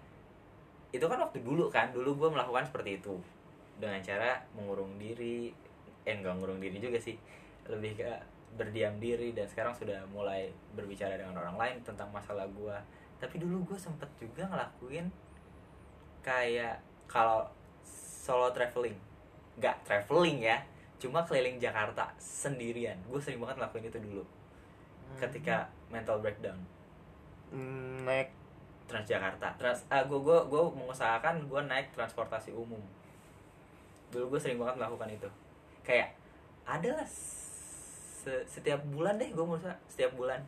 [0.93, 3.15] itu kan waktu dulu kan dulu gue melakukan seperti itu.
[3.81, 5.51] Dengan cara mengurung diri
[6.07, 7.17] eh enggak ngurung diri juga sih.
[7.67, 8.11] Lebih ke
[8.53, 12.77] berdiam diri dan sekarang sudah mulai berbicara dengan orang lain tentang masalah gue
[13.23, 15.07] tapi dulu gue sempet juga ngelakuin
[16.27, 17.47] kayak kalau
[18.23, 18.99] solo traveling.
[19.63, 20.59] Nggak traveling ya
[20.99, 22.99] cuma keliling Jakarta sendirian.
[23.07, 24.25] Gue sering banget ngelakuin itu dulu.
[25.23, 26.59] Ketika mental breakdown.
[27.55, 28.35] Hmm, naik.
[28.91, 29.55] Transjakarta.
[29.55, 32.83] Trans ah gue gue gue mengusahakan gue naik transportasi umum.
[34.11, 35.31] Dulu gue sering banget melakukan itu.
[35.87, 36.15] Kayak
[36.67, 37.07] adalah
[38.23, 40.39] se- setiap bulan deh gue berusaha setiap bulan.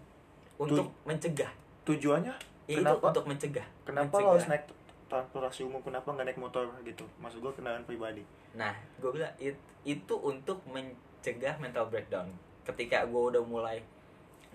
[0.54, 1.50] Untuk mencegah.
[1.84, 2.32] tujuannya
[2.64, 3.66] ya itu untuk mencegah.
[3.84, 4.24] Kenapa Mencegah.
[4.24, 4.64] lo harus naik
[5.04, 5.82] transportasi umum?
[5.82, 7.04] Kenapa nggak naik motor gitu?
[7.18, 8.24] Maksud gue kendaraan pribadi.
[8.54, 12.30] Nah, gue bilang it- itu untuk mencegah mental breakdown.
[12.64, 13.84] Ketika gue udah mulai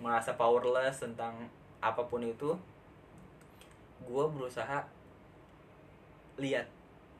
[0.00, 1.46] merasa powerless tentang
[1.78, 2.56] apa pun itu,
[4.02, 4.82] gue berusaha
[6.34, 6.66] lihat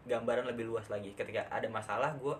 [0.08, 1.12] gambaran lebih luas lagi.
[1.12, 2.34] Ketika ada masalah, gue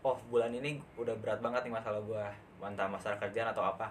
[0.00, 2.24] oh bulan ini udah berat banget nih masalah gue,
[2.66, 3.90] entah masalah kerjaan atau apa.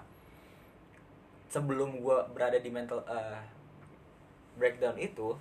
[1.48, 3.40] Sebelum gue berada di mental eh,
[4.60, 5.32] breakdown itu,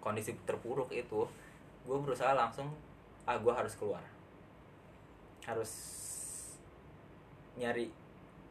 [0.00, 1.28] kondisi terpuruk itu,
[1.84, 2.72] gue berusaha langsung
[3.22, 4.02] ah gue harus keluar
[5.46, 5.70] harus
[7.54, 7.86] nyari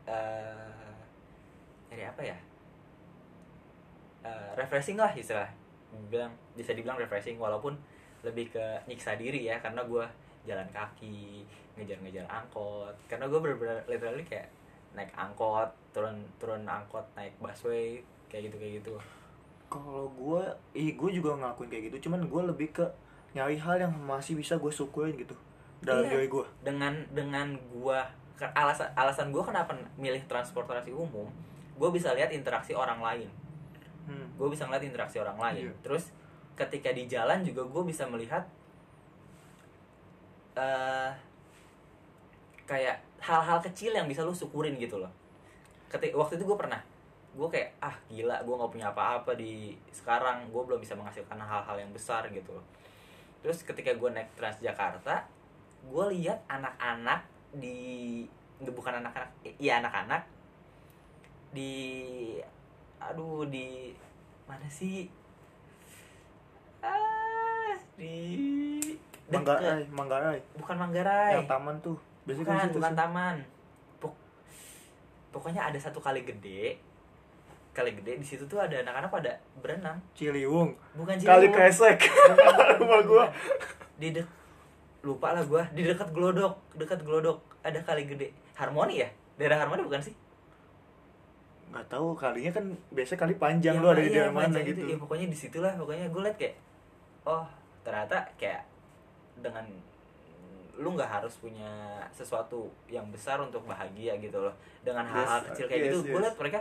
[0.07, 0.91] eh
[1.91, 2.37] nyari apa ya
[4.21, 5.49] Eh, refreshing lah istilah
[6.13, 7.73] bilang bisa dibilang refreshing walaupun
[8.21, 10.05] lebih ke nyiksa diri ya karena gue
[10.43, 14.49] jalan kaki ngejar-ngejar angkot karena gue bener-bener literally kayak
[14.91, 18.93] naik angkot turun turun angkot naik busway kayak gitu kayak gitu
[19.71, 22.85] kalau gue ih gue juga ngelakuin kayak gitu cuman gue lebih ke
[23.31, 25.35] nyari hal yang masih bisa gue syukurin gitu
[25.79, 26.11] dalam Iya.
[26.13, 31.25] diri gue dengan dengan gua ke- alasan alasan gua kenapa milih transportasi umum
[31.73, 33.29] gue bisa lihat interaksi orang lain
[34.05, 34.35] hmm.
[34.35, 35.73] gue bisa ngeliat interaksi orang lain Iya.
[35.81, 36.11] terus
[36.53, 38.43] ketika di jalan juga gue bisa melihat
[40.57, 41.11] eh
[42.67, 45.11] kayak hal-hal kecil yang bisa lu syukurin gitu loh.
[45.91, 46.81] Ketika waktu itu gue pernah.
[47.31, 50.49] Gue kayak ah gila gue nggak punya apa-apa di sekarang.
[50.51, 52.65] Gue belum bisa menghasilkan hal-hal yang besar gitu loh.
[53.41, 55.25] Terus ketika gue naik Transjakarta
[55.81, 57.25] gue lihat anak-anak
[57.57, 58.21] di
[58.61, 60.21] bukan anak-anak iya anak-anak
[61.49, 61.73] di
[63.01, 63.91] aduh di
[64.45, 65.09] mana sih?
[66.85, 68.80] Ah di.
[69.33, 70.39] Manggarai Manggarai.
[70.53, 71.31] Bukan Manggarai.
[71.35, 71.97] Yang taman tuh.
[72.21, 72.99] Biasanya kan bukan situ bukan sih.
[72.99, 73.35] taman.
[73.97, 74.21] Pok-
[75.31, 76.75] pokoknya ada satu kali gede.
[77.71, 79.95] Kali gede di situ tuh ada anak-anak pada berenang.
[80.11, 80.75] Ciliwung.
[80.93, 81.53] Bukan kali Ciliwung.
[81.53, 81.97] kresek.
[82.03, 83.25] Bukan, rumah gua.
[83.95, 84.27] Di dek
[85.01, 85.63] lupa lah gua.
[85.71, 86.59] Di dekat glodok.
[86.75, 87.39] Dekat glodok.
[87.61, 88.29] Ada kali gede.
[88.53, 89.09] Harmoni ya?
[89.39, 90.13] Daerah harmoni bukan sih?
[91.71, 92.11] Nggak tahu.
[92.13, 94.91] Kalinya kan biasa kali panjang Yang lu ada di iya, daerah mana gitu itu.
[94.91, 96.55] ya pokoknya di situlah pokoknya gue liat kayak
[97.23, 97.45] oh
[97.81, 98.61] ternyata kayak
[99.39, 99.63] dengan
[100.81, 104.53] lu nggak harus punya sesuatu yang besar untuk bahagia gitu loh.
[104.81, 106.25] Dengan Yes, hal-hal kecil kayak yes, gitu gue yes.
[106.25, 106.59] liat mereka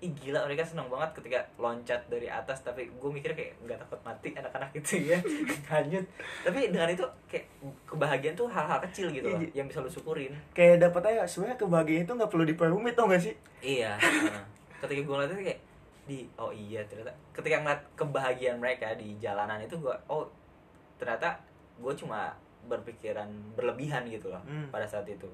[0.00, 2.64] ih gila mereka seneng banget ketika loncat dari atas.
[2.64, 5.18] Tapi gue mikir kayak nggak takut mati anak-anak itu ya.
[5.72, 6.04] Hanyut
[6.42, 7.46] tapi dengan itu kayak
[7.84, 9.62] kebahagiaan tuh hal-hal kecil gitu loh Iya.
[9.62, 10.32] yang bisa lu syukurin.
[10.56, 13.34] Kayak dapat aja sebenarnya kebahagiaan itu nggak perlu diperumit tau gak sih?
[13.60, 14.00] Iya.
[14.80, 15.60] ketika gue ngeliat itu kayak
[16.08, 17.12] di oh iya ternyata.
[17.36, 20.24] Ketika ngeliat kebahagiaan mereka di jalanan itu gue oh
[20.96, 21.36] ternyata
[21.80, 24.68] gue cuma berpikiran berlebihan gitu loh Hmm.
[24.68, 25.26] pada saat itu.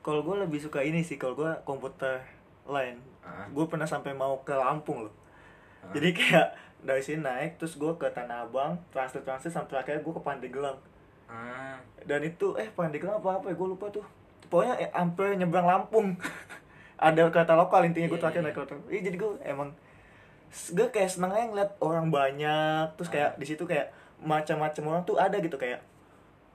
[0.00, 2.18] kalau gue lebih suka ini sih kalau gue komputer
[2.64, 3.44] lain Ah.
[3.46, 5.14] gue pernah sampai mau ke Lampung loh
[5.78, 5.92] Ah.
[5.92, 6.46] jadi kayak
[6.80, 10.78] dari sini naik terus gue ke Tanah Abang transit transit sampai akhirnya gue ke Pandeglang
[11.26, 14.02] Ah, dan itu eh Pandeglang apa apa ya gue lupa tuh
[14.48, 16.16] pokoknya eh, hampir nyebrang Lampung
[16.98, 18.46] ada kereta lokal intinya gue Iya, terakhir iya.
[18.46, 19.68] naik kereta iya jadi gue emang
[20.50, 23.38] gue kayak seneng aja ngeliat orang banyak terus kayak Ah.
[23.38, 25.80] di situ kayak macam-macam orang tuh ada gitu kayak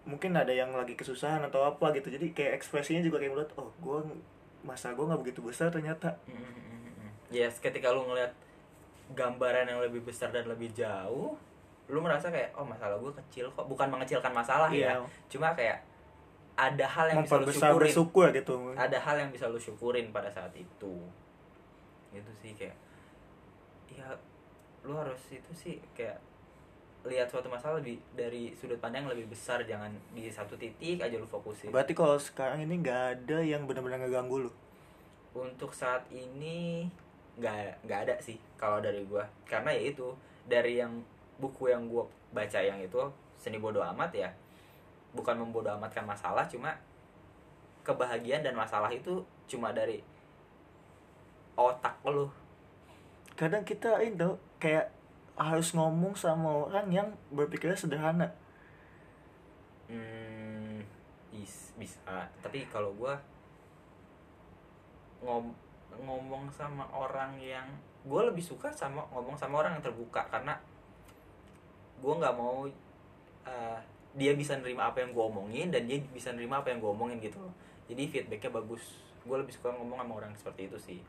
[0.05, 3.73] mungkin ada yang lagi kesusahan atau apa gitu jadi kayak ekspresinya juga kayak melihat oh
[3.81, 4.21] gue
[4.61, 7.11] masa gue nggak begitu besar ternyata mm, mm, mm.
[7.33, 8.29] Yes, ketika lu ngeliat
[9.17, 11.33] gambaran yang lebih besar dan lebih jauh,
[11.89, 13.65] lu merasa kayak oh masalah gue kecil kok.
[13.65, 15.05] Bukan mengecilkan masalah ya, Iya.
[15.29, 15.81] cuma kayak
[16.55, 17.75] ada hal yang bisa lu syukurin.
[17.83, 20.95] bersyukur gitu ada hal yang bisa lu syukurin pada saat itu
[22.15, 22.77] gitu sih kayak
[23.91, 24.07] ya
[24.87, 26.15] lu harus itu sih kayak
[27.05, 31.13] lihat suatu masalah lebih dari sudut pandang yang lebih besar jangan di satu titik aja
[31.21, 31.69] lu fokusin.
[31.69, 34.51] Berarti kalau sekarang ini nggak ada yang benar-benar ngeganggu lu?
[35.37, 36.89] Untuk saat ini
[37.37, 39.29] nggak nggak ada sih kalau dari gua.
[39.45, 40.17] Karena ya itu
[40.49, 41.05] dari yang
[41.37, 42.97] buku yang gua baca yang itu
[43.37, 44.29] seni bodoh amat ya.
[45.13, 46.73] Bukan membodoh amatkan masalah cuma
[47.85, 50.01] kebahagiaan dan masalah itu cuma dari
[51.53, 52.33] otak lu.
[53.37, 54.94] Kadang kita ini tuh kayak
[55.35, 58.31] harus ngomong sama orang yang berpikirnya sederhana.
[59.91, 60.81] Hmm,
[61.31, 62.27] bis, bisa.
[62.39, 63.19] Tapi kalau gua
[65.23, 65.51] ngom
[65.95, 67.63] ngomong sama orang yang
[68.03, 70.59] gue lebih suka sama ngomong sama orang yang terbuka karena
[72.03, 72.67] gue nggak mau
[73.47, 73.79] eh,
[74.11, 77.23] dia bisa nerima apa yang gue omongin dan dia bisa nerima apa yang gue omongin
[77.23, 77.39] gitu
[77.85, 78.83] jadi feedbacknya bagus.
[79.25, 80.99] Gue lebih suka ngomong sama orang seperti itu sih.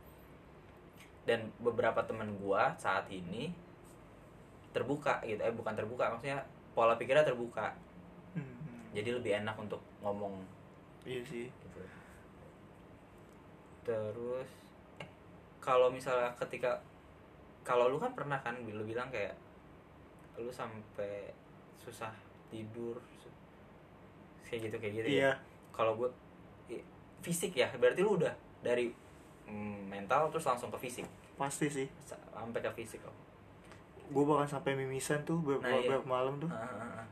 [1.25, 3.51] Dan beberapa teman gue saat ini
[4.77, 5.41] terbuka gitu.
[5.41, 6.45] Eh bukan terbuka maksudnya
[6.77, 7.73] pola pikirnya terbuka.
[8.37, 10.45] Hmm, jadi lebih enak untuk ngomong.
[11.09, 11.49] Iya sih.
[11.49, 11.81] Gitu.
[13.89, 14.51] Terus
[15.01, 15.09] eh,
[15.65, 16.77] kalau misalnya ketika
[17.65, 19.33] kalau lu kan pernah kan lu bilang kayak
[20.37, 21.33] lu sampai
[21.81, 22.13] susah
[22.53, 23.01] tidur
[24.47, 25.33] kayak gitu kayak gitu iya.
[25.33, 25.33] Ya
[25.73, 26.09] kalau gue
[27.25, 28.31] fisik ya berarti lu udah
[28.63, 28.93] dari
[29.49, 31.09] mm, mental terus langsung ke fisik?
[31.35, 31.87] Pasti sih.
[32.07, 33.26] Sa- sampai ke fisik loh
[34.07, 35.89] gue bahkan sampai mimisan tuh beberapa, Nah, iya.
[35.89, 37.07] beberapa malam tuh Ah, ah, ah.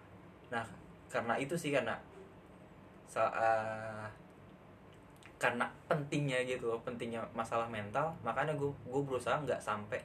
[0.51, 0.65] Nah,
[1.09, 1.95] karena itu sih karena
[3.05, 4.07] sa- ah,
[5.37, 10.01] karena pentingnya gitu, loh, pentingnya masalah mental, makanya gue gue berusaha nggak sampai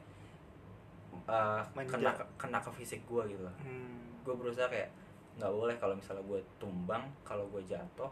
[1.78, 1.90] Manja.
[1.94, 3.44] kena kena ke fisik gue gitu.
[3.46, 3.54] loh.
[3.62, 4.26] hmm.
[4.26, 4.90] Gue berusaha kayak
[5.38, 8.10] nggak boleh kalau misalnya gue tumbang, kalau gue jatuh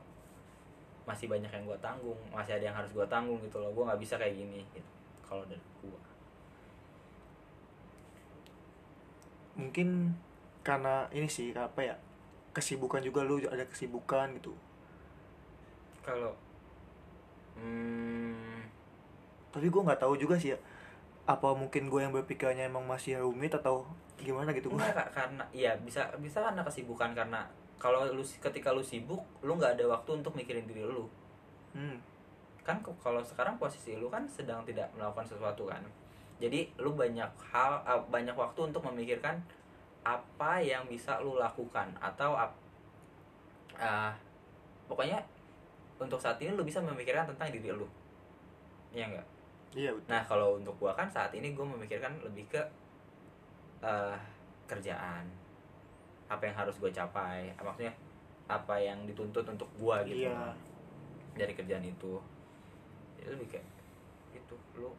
[1.04, 3.74] masih banyak yang gue tanggung, masih ada yang harus gue tanggung gitu loh.
[3.74, 4.62] Gue nggak bisa kayak gini.
[4.72, 4.92] Gitu.
[5.24, 6.00] Kalau dari gue.
[9.58, 10.14] Mungkin
[10.62, 11.96] karena ini sih apa ya
[12.54, 14.54] kesibukan juga lu ada kesibukan gitu.
[16.06, 16.34] Kalau
[17.58, 18.62] hmm,
[19.52, 20.60] tapi gue nggak tahu juga sih ya
[21.28, 23.84] apa mungkin gue yang berpikirnya emang masih rumit atau
[24.16, 24.80] gimana gitu gue
[25.12, 27.44] karena iya bisa bisa karena kesibukan karena
[27.78, 31.06] kalau lu ketika lu sibuk lu nggak ada waktu untuk mikirin diri lu.
[31.78, 32.00] Hmm.
[32.66, 35.80] kan kalau sekarang posisi lu kan sedang tidak melakukan sesuatu kan
[36.38, 39.42] jadi lu banyak hal ah, banyak waktu untuk memikirkan
[40.06, 42.38] apa yang bisa lu lakukan atau
[43.78, 44.14] ah,
[44.86, 45.20] pokoknya
[45.98, 47.90] untuk saat ini lu bisa memikirkan tentang diri lu.
[48.94, 49.28] Iya enggak
[49.76, 50.10] iya betul.
[50.10, 52.62] Nah kalau untuk gua kan saat ini gua memikirkan lebih ke
[53.82, 54.18] eh,
[54.68, 55.26] kerjaan,
[56.28, 57.94] apa yang harus gue capai, maksudnya
[58.52, 60.28] apa yang dituntut untuk gua gitu.
[60.28, 60.52] Iya.
[61.38, 62.18] dari kerjaan itu.
[63.22, 63.68] Ya, lebih kayak
[64.34, 64.90] itu lu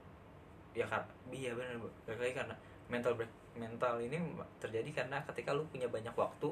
[0.78, 1.02] ya kan
[1.34, 1.74] iya benar
[2.06, 2.54] balik lagi karena
[2.86, 4.16] mental break mental ini
[4.62, 6.48] terjadi karena ketika lu punya banyak waktu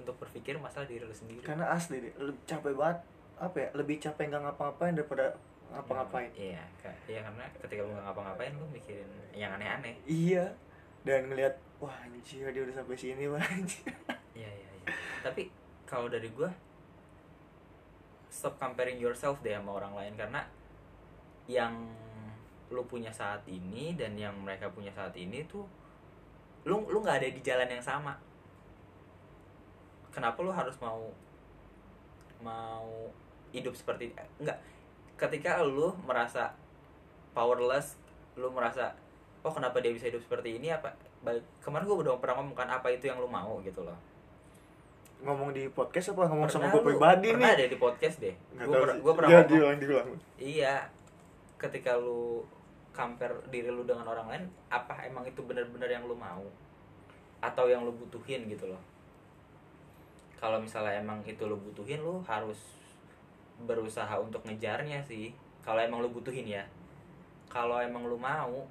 [0.00, 1.44] untuk berpikir masalah diri lu sendiri.
[1.44, 2.98] karena asli deh lebih capek banget
[3.36, 5.26] apa ya lebih capek nggak ngapa-ngapain daripada
[5.70, 6.94] ngapa-ngapain Iya, Kak.
[7.06, 9.94] iya karena ketika lu nggak ngapa-ngapain lu mikirin yang aneh-aneh.
[10.08, 10.44] iya
[11.04, 13.84] dan ngelihat wah anjir dia udah sampai sini wah anjir
[14.32, 14.86] Iya iya iya.
[15.20, 15.52] Tapi
[15.84, 16.48] kalau dari gua
[18.30, 20.40] stop comparing yourself deh sama orang lain karena
[21.50, 21.74] yang
[22.70, 25.66] lu punya saat ini dan yang mereka punya saat ini tuh
[26.62, 28.14] lu lu nggak ada di jalan yang sama.
[30.10, 31.06] Kenapa lu harus mau
[32.40, 32.88] mau
[33.52, 34.56] hidup seperti enggak
[35.14, 36.54] ketika lu merasa
[37.36, 38.00] powerless
[38.34, 38.94] lu merasa
[39.42, 40.70] oh kenapa dia bisa hidup seperti ini?
[40.70, 40.94] Apa
[41.60, 43.58] kemarin gue udah pernah ngomong kan apa itu yang lu mau?
[43.60, 43.96] Gitu loh.
[45.20, 46.24] Ngomong di podcast apa?
[46.26, 48.34] Ngomong sama Pernah gue lu- pribadi pernah nih ada di podcast deh.
[48.56, 49.50] Gue pernah gue pernah Ya, ngomong.
[49.52, 50.08] diulang diulang.
[50.40, 50.74] Iya
[51.60, 52.40] ketika lu
[52.90, 56.42] compare diri lu dengan orang lain apa emang itu benar-benar yang lu mau?
[57.40, 58.82] Atau yang lu butuhin gitu loh.
[60.36, 62.58] Kalau misalnya emang itu lu butuhin lu harus
[63.64, 65.32] berusaha untuk ngejarnya sih.
[65.60, 66.64] Kalau emang lu butuhin ya.
[67.50, 68.64] Kalau emang lu mau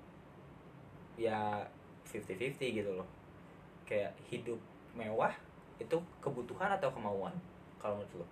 [1.20, 1.62] ya
[2.08, 3.08] 50-50 gitu loh.
[3.86, 4.58] Kayak hidup
[4.98, 5.34] mewah
[5.78, 7.34] itu kebutuhan atau kemauan?
[7.78, 8.28] Kalau menurut lu?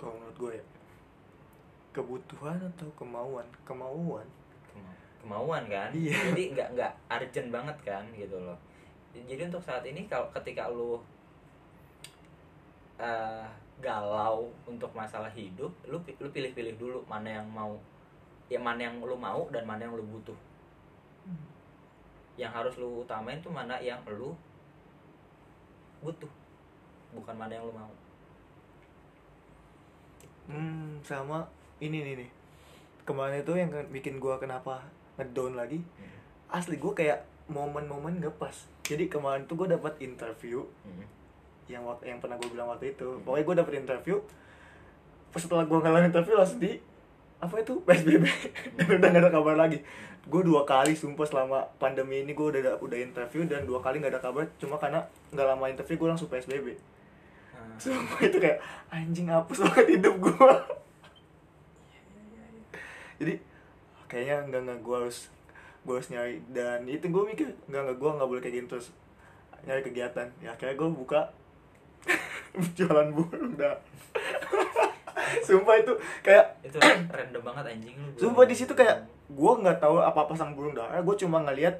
[0.00, 0.64] Kalau menurut gue ya
[1.90, 3.46] kebutuhan atau kemauan?
[3.66, 4.26] Kemauan.
[4.70, 5.90] Kema- kemauan kan?
[5.90, 6.14] Iya.
[6.30, 8.58] jadi nggak nggak urgent banget kan gitu loh.
[9.10, 11.02] Jadi untuk saat ini kalau ketika lu
[13.00, 13.46] eh,
[13.80, 17.74] galau untuk masalah hidup lu lu pilih-pilih dulu mana yang mau
[18.52, 20.36] ya mana yang lu mau dan mana yang lu butuh.
[22.38, 24.36] Yang harus lu utamain tuh mana yang lu
[26.00, 26.30] butuh
[27.10, 27.92] bukan mana yang lu mau.
[30.50, 31.46] Hmm sama
[31.80, 32.30] ini nih nih
[33.02, 35.82] kemarin itu yang bikin gue kenapa ngedown lagi.
[36.46, 38.54] Asli gue kayak momen-momen gak pas.
[38.82, 41.06] Jadi kemarin tuh gue dapat interview Hmm.
[41.66, 43.18] yang waktu yang pernah gue bilang waktu itu.
[43.20, 44.16] Pokoknya gue dapet interview
[45.28, 46.78] pas setelah gue ngalamin interview langsung di
[47.38, 47.78] apa itu?
[47.86, 48.24] Psbb
[48.76, 49.78] dan udah gak ada kabar lagi.
[50.22, 54.14] Gue dua kali sumpah selama pandemi ini gue udah udah interview dan dua kali nggak
[54.14, 54.44] ada kabar.
[54.56, 55.00] Cuma karena
[55.30, 56.76] nggak lama interview gue langsung psbb
[57.50, 57.76] Ah.
[57.76, 58.56] semua itu kayak
[58.88, 60.32] anjing hapus banget hidup gue
[63.20, 63.34] jadi
[64.08, 65.18] kayaknya nggak nggak gue harus
[65.84, 68.88] gue harus nyari dan itu gue mikir nggak nggak gue nggak boleh kayak gitu terus.
[69.68, 70.26] Nyari kegiatan.
[70.40, 71.28] Ya kayak gue buka
[72.76, 73.76] jualan burung dah
[75.46, 75.92] sumpah itu
[76.24, 76.78] kayak itu
[77.10, 80.74] random banget anjing lu sumpah di situ kayak gue nggak tahu apa apa sama burung
[80.74, 81.78] dara gue cuma ngeliat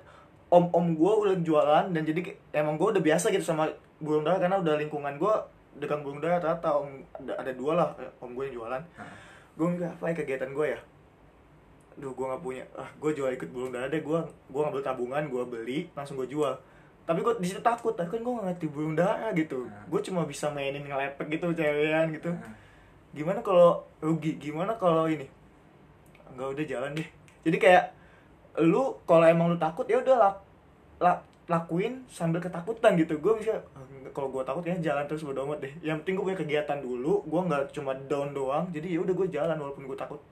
[0.50, 4.38] om om gue udah jualan dan jadi emang gue udah biasa gitu sama burung dara
[4.38, 5.34] karena udah lingkungan gue
[5.78, 8.82] dengan burung dara rata om ada, ada dua lah eh, om gue yang jualan.
[8.98, 9.12] Hah.
[9.58, 10.80] gue nggak apa ya kegiatan gue ya
[12.00, 15.22] Duh gue nggak punya ah gue jual ikut burung dara deh gue gue ngambil tabungan
[15.28, 16.56] gue beli langsung gue jual.
[17.04, 19.68] Tapi gue di situ takut tapi kan gue nggak ngerti burung dara gitu.
[19.68, 19.84] Nah.
[19.84, 22.30] gue cuma bisa mainin ngelepek gitu cewekan gitu.
[22.32, 22.52] Nah,
[23.12, 24.40] gimana kalau rugi?
[24.40, 25.28] Gimana kalau ini?
[26.32, 27.08] Nggak udah jalan deh.
[27.44, 27.84] Jadi kayak
[28.64, 30.36] lu kalau emang lu takut ya udah lak,
[30.98, 33.18] lak- lakuin sambil ketakutan gitu.
[33.18, 35.72] Gue bisa "Ah, nggak, kalau gue takut ya jalan terus bodo amat deh.
[35.82, 38.70] Yang penting gue punya kegiatan dulu gue nggak cuma down doang.
[38.70, 40.22] Jadi ya udah gue jalan walaupun gue takut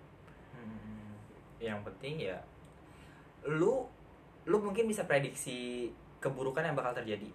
[1.59, 2.39] yang penting ya
[3.47, 3.87] lu
[4.47, 7.29] lu mungkin bisa prediksi keburukan yang bakal terjadi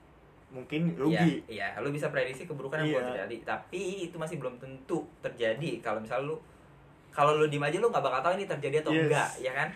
[0.54, 2.96] mungkin rugi Iya, iya, lu bisa prediksi keburukan yang Iya.
[3.02, 5.82] bakal terjadi, tapi itu masih belum tentu terjadi.
[5.82, 6.38] Kalau misal lu
[7.10, 9.02] kalau lu diem aja lu nggak bakal tahu ini terjadi atau Yes.
[9.10, 9.70] enggak, ya kan?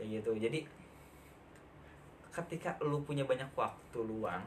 [0.00, 0.30] Kayak gitu.
[0.40, 0.58] Jadi
[2.32, 4.40] ketika lu punya banyak waktu luang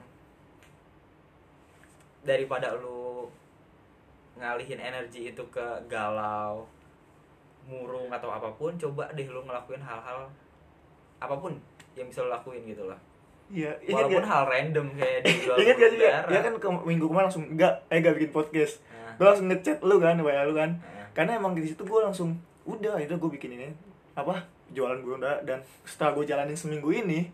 [2.25, 3.29] daripada lu
[4.39, 6.65] ngalihin energi itu ke galau,
[7.67, 10.27] murung atau apa pun, coba deh lu ngelakuin hal-hal
[11.19, 11.55] apa pun
[11.95, 12.99] yang bisa lu lakuin gitu loh.
[13.53, 16.67] iya Walaupun gak hal random kayak di jual ingat gak sih ya, dia kan ke
[16.87, 18.73] minggu kemarin langsung enggak eh gak bikin podcast.
[18.89, 20.71] Nah, gue langsung ngechat lu kan wa lu kan.
[20.79, 21.07] Nah.
[21.13, 22.33] karena emang di situ gue langsung
[22.65, 23.69] udah itu gue bikin ini
[24.15, 24.41] apa
[24.73, 27.29] jualan burung dara dan setelah gue jalanin seminggu ini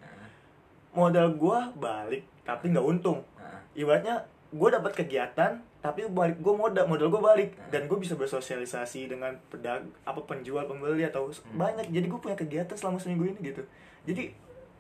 [0.91, 3.21] modal gue balik tapi nggak untung.
[3.37, 8.13] Nah, ibaratnya gue dapat kegiatan tapi balik gue modal modal gue balik dan gue bisa
[8.13, 11.55] bersosialisasi dengan pedag apa penjual pembeli atau Hmm.
[11.55, 13.61] banyak jadi gue punya kegiatan selama seminggu ini gitu
[14.03, 14.33] jadi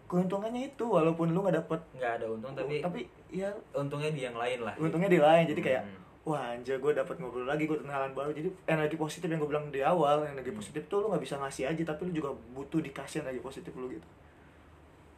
[0.05, 2.99] keuntungannya itu walaupun lu nggak dapet nggak ada untung tapi tapi
[3.29, 5.97] ya untungnya di yang lain lah untungnya di lain jadi kayak Hmm.
[6.27, 9.69] wah anjir gue dapat ngobrol lagi gue kenalan baru jadi energi positif yang gue bilang
[9.69, 10.57] di awal energi Hmm.
[10.57, 13.85] positif tuh lu nggak bisa ngasih aja tapi lu juga butuh dikasih energi positif lu
[13.87, 14.09] gitu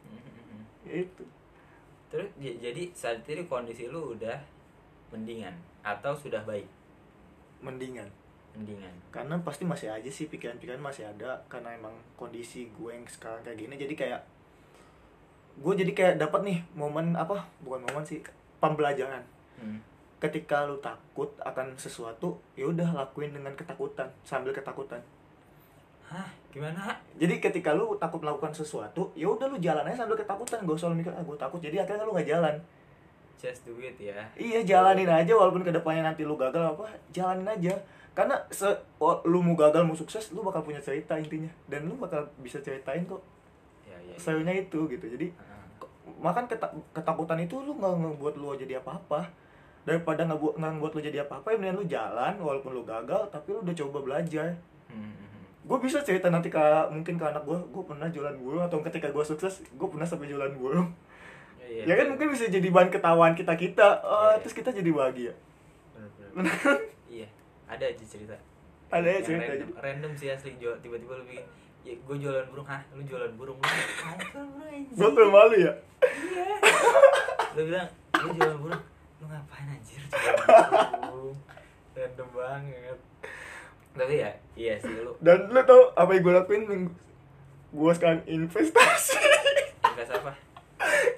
[0.04, 0.62] Hmm.
[0.84, 1.24] ya itu
[2.12, 4.36] terus jadi saat ini kondisi lu udah
[5.08, 6.68] mendingan atau sudah baik?
[7.64, 8.08] Mendingan.
[8.52, 8.92] Mendingan.
[9.08, 13.64] Karena pasti masih aja sih pikiran-pikiran masih ada karena emang kondisi gue yang sekarang kayak
[13.64, 13.74] gini.
[13.80, 14.20] Jadi kayak
[15.56, 18.20] gue jadi kayak dapat nih momen apa bukan momen sih
[18.60, 19.24] pembelajaran.
[19.62, 19.78] Hmm.
[20.22, 25.02] ketika lu takut akan sesuatu ya udah lakuin dengan ketakutan sambil ketakutan.
[26.06, 26.92] Hah gimana?
[27.16, 30.60] Jadi ketika lu takut melakukan sesuatu ya udah lu jalan aja sambil ketakutan.
[30.62, 31.58] Gak usah lu mikir ah gue takut.
[31.58, 32.54] Jadi akhirnya lu nggak jalan.
[33.40, 34.20] Just do it ya.
[34.36, 37.74] Iya jalanin aja walaupun ke depannya nanti lu gagal apa jalanin aja.
[38.12, 38.68] Karena se
[39.24, 41.48] lu mau gagal mau sukses lu bakal punya cerita intinya.
[41.66, 43.24] Dan lu bakal bisa ceritain kok.
[43.88, 44.52] Ya ya, ya.
[44.52, 45.06] itu gitu.
[45.08, 45.64] Jadi Ah,
[46.20, 49.24] makan keta- ketakutan itu lu nggak ngebuat lu jadi apa-apa.
[49.82, 53.26] Daripada nggak buat nggak buat lu jadi apa-apa ya mendingan lu jalan walaupun lu gagal
[53.32, 54.54] tapi lu udah coba belajar.
[54.92, 55.31] Hmm, hmm.
[55.62, 56.58] Gue bisa cerita nanti ke
[56.90, 60.26] mungkin ke anak gue gue pernah jualan burung atau ketika gue sukses gue pernah sampai
[60.26, 60.90] jualan burung.
[61.62, 64.42] Ya, ya kan mungkin bisa jadi bahan ketahuan kita kita oh, Iya.
[64.42, 65.32] terus kita jadi bahagia.
[66.34, 66.50] Bener.
[67.06, 67.28] iya
[67.70, 68.34] ada aja cerita.
[68.90, 71.46] Ada aja Yang cerita random, random sih asli jual tiba-tiba lu bikin
[71.86, 72.66] ya gue jualan burung.
[72.66, 72.82] Hah?
[72.98, 73.58] Lu jualan burung?
[73.62, 75.72] Lu jualan burung gue tuh malu ya?
[76.02, 76.44] Iya.
[77.54, 77.88] Lu bilang
[78.18, 78.82] lu jualan burung?
[79.22, 81.38] Lu ngapain anjir jualan burung?
[81.94, 82.98] Random banget
[83.92, 85.12] tapi ya iya sih lu.
[85.20, 86.62] Dan lu tau apa yang gue lakuin
[87.72, 89.20] gue sekarang investasi.
[89.92, 90.32] Invest apa?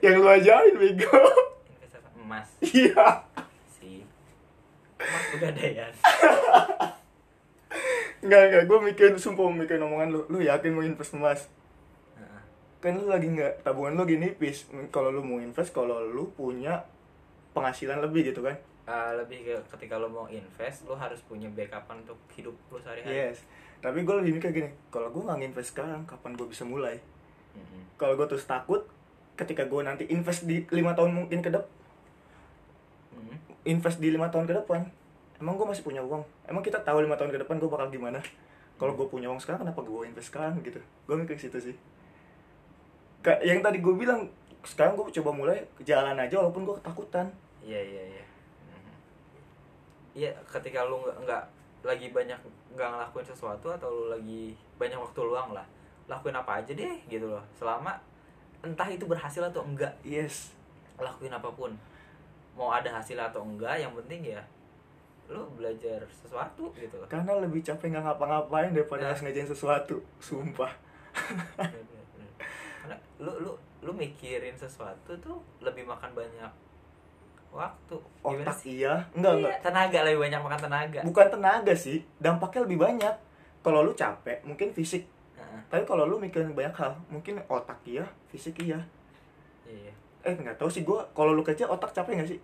[0.02, 1.18] Yang lu ajarin bego.
[1.70, 2.08] Invest apa?
[2.18, 2.48] Emas.
[2.62, 3.06] Iya.
[3.78, 4.02] Sih.
[4.98, 5.92] Emas pegadaian
[8.24, 10.20] Enggak, enggak, gue mikirin, sumpah mikirin omongan lu.
[10.32, 11.46] Lu yakin mau invest emas?
[12.80, 16.84] Kan lu lagi nggak, tabungan lu lagi nipis Kalau lu mau invest, kalau lu punya
[17.54, 22.04] penghasilan lebih gitu kan Eh, lebih ke ketika lo mau invest lo harus punya backupan
[22.04, 23.40] untuk hidup lo sehari-hari Yes
[23.80, 27.00] Tapi gue lebih mikir gini, kalau gue nggak invest sekarang, kapan gue bisa mulai?
[27.56, 27.80] Mm-mm.
[27.96, 28.84] Kalau gue terus takut,
[29.40, 31.68] ketika gue nanti invest di lima tahun mungkin ke depan
[33.16, 33.36] Mm-mm.
[33.64, 34.84] Invest di lima tahun ke depan
[35.40, 36.20] Emang gue masih punya uang?
[36.44, 38.20] Emang kita tahu lima tahun ke depan gue bakal gimana?
[38.76, 40.80] Kalau gue punya uang sekarang, kenapa gue invest sekarang gitu?
[41.08, 41.76] Gue mikir ke situ sih
[43.24, 44.28] Kayak yang tadi gue bilang,
[44.60, 47.32] sekarang gue coba mulai jalan aja walaupun gue ketakutan
[47.64, 48.23] Iya iya iya.
[50.14, 51.42] Iya ketika lu nggak nggak
[51.84, 52.38] lagi banyak
[52.72, 55.66] nggak ngelakuin sesuatu atau lu lagi banyak waktu luang lah,
[56.06, 57.42] lakuin apa aja deh gitu loh.
[57.58, 57.98] Selama
[58.64, 60.54] entah itu berhasil atau enggak, Yes
[60.98, 61.74] lakuin apa pun.
[62.54, 64.42] Mau ada hasil atau enggak, yang penting ya
[65.24, 67.08] lu belajar sesuatu gitu loh.
[67.08, 69.08] Karena lebih capek nggak ngapa-ngapain daripada Nah.
[69.12, 70.68] harus ngejain sesuatu Sumpah
[71.56, 72.30] Bener, bener.
[72.84, 73.52] Karena lu lu
[73.84, 76.52] lu mikirin sesuatu tuh lebih makan banyak
[77.54, 77.96] waktu.
[78.20, 78.82] Gimana otak sih?
[78.82, 78.94] iya.
[79.14, 79.56] Enggak Iya, enggak.
[79.62, 81.00] Tenaga lebih banyak makan tenaga.
[81.02, 83.14] Bukan tenaga sih dampaknya lebih banyak.
[83.62, 85.06] Kalau lu capek mungkin fisik.
[85.34, 88.76] Heeh, tapi kalau lu mikirin banyak hal mungkin otak iya fisik iya.
[89.64, 89.94] Iya.
[90.20, 92.40] Eh nggak tahu sih gua kalau lu kerja otak capek nggak sih?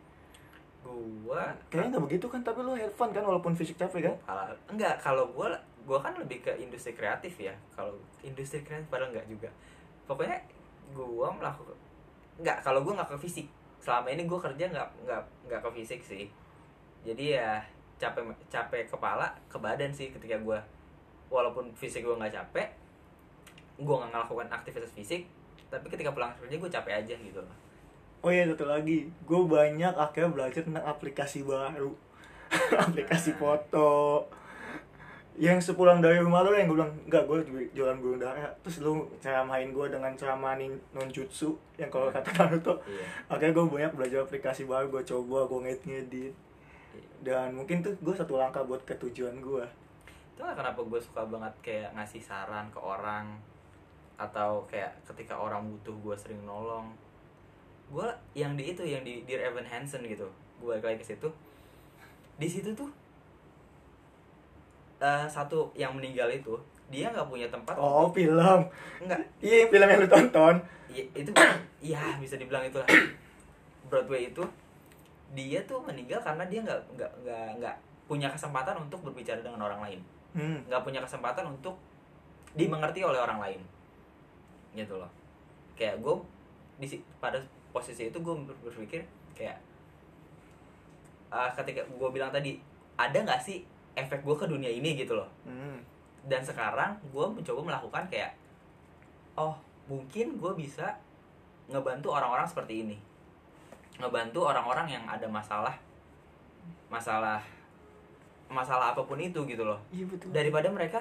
[0.80, 4.16] Gua kayaknya nggak begitu kan tapi lu fun kan walaupun fisik capek kan?
[4.24, 5.52] Kalau- enggak kalau gua
[5.84, 7.52] gua kan lebih ke industri kreatif ya.
[7.74, 7.92] Kalau
[8.22, 9.50] industri kreatif padahal enggak juga.
[10.06, 10.40] Pokoknya
[10.90, 11.76] gua melakukan
[12.40, 13.46] enggak kalau gua nggak ke fisik
[13.80, 16.24] selama ini gua kerja nggak nggak nggak ke fisik sih.
[17.02, 17.58] Jadi ya
[17.96, 20.60] capek capek kepala ke badan sih ketika gua.
[21.32, 22.68] Walaupun fisik gua nggak capek
[23.80, 25.24] gua nggak ngelakukan aktivitas fisik
[25.72, 27.56] tapi ketika pulang kerja gua capek aja gitu loh.
[28.20, 29.08] Oh iya satu lagi.
[29.24, 31.96] Gue banyak akhirnya belajar tentang aplikasi baru.
[32.84, 34.28] Aplikasi foto
[35.40, 37.38] yang sepulang dari rumah lu yang gue bilang enggak gue
[37.72, 40.52] jualan burung dara terus lu ceramahin gue dengan ceramah
[40.92, 42.76] nonjutsu yang kalau kata Naruto.
[42.84, 43.04] Iya.
[43.32, 46.34] Akhirnya gue banyak belajar aplikasi baru gue coba gue ngedit ngedit
[47.24, 49.64] dan mungkin tuh gue satu langkah buat ke tujuan gue
[50.36, 53.36] itu kenapa gue suka banget kayak ngasih saran ke orang
[54.20, 56.92] atau kayak ketika orang butuh gue sering nolong.
[57.88, 60.28] Gue yang di itu yang di Dear Evan Hansen gitu.
[60.60, 61.28] Gue balik ke situ.
[62.36, 62.88] Di situ tuh
[65.00, 66.54] eh, satu yang meninggal itu
[66.90, 68.60] dia nggak punya tempat oh film.
[69.00, 69.20] Nggak.
[69.40, 70.54] Iya film yang lu tonton.
[70.90, 71.30] Ya, itu
[71.94, 72.86] iya bisa dibilang itulah.
[73.88, 74.42] Broadway itu
[75.30, 77.76] dia tuh meninggal karena dia nggak nggak nggak nggak
[78.10, 80.00] punya kesempatan untuk berbicara dengan orang lain.
[80.30, 80.62] Hmm.
[80.70, 81.74] nggak punya kesempatan untuk
[82.54, 83.60] dimengerti oleh orang lain.
[84.74, 85.10] Gitu loh.
[85.78, 86.14] Kayak gue
[86.82, 86.86] di
[87.22, 87.38] pada
[87.70, 88.34] posisi itu gue
[88.66, 89.06] berpikir
[89.38, 89.58] kayak
[91.30, 92.58] ah, ketika gue bilang tadi
[92.98, 93.62] ada nggak sih
[94.04, 95.28] efek gue ke dunia ini gitu loh.
[95.44, 95.78] Hmm.
[96.20, 98.36] dan sekarang gue mencoba melakukan kayak
[99.40, 99.56] oh
[99.88, 101.00] mungkin gue bisa
[101.72, 102.96] ngebantu orang-orang seperti ini.
[103.96, 105.72] Ngebantu orang-orang yang ada masalah
[106.92, 107.40] masalah
[108.52, 109.80] masalah apa pun itu gitu loh.
[109.88, 110.28] Iya betul.
[110.28, 111.00] Daripada mereka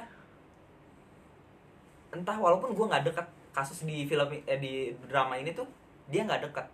[2.16, 5.68] entah walaupun gue nggak dekat kasus di film eh, di drama ini tuh
[6.10, 6.66] dia nggak dekat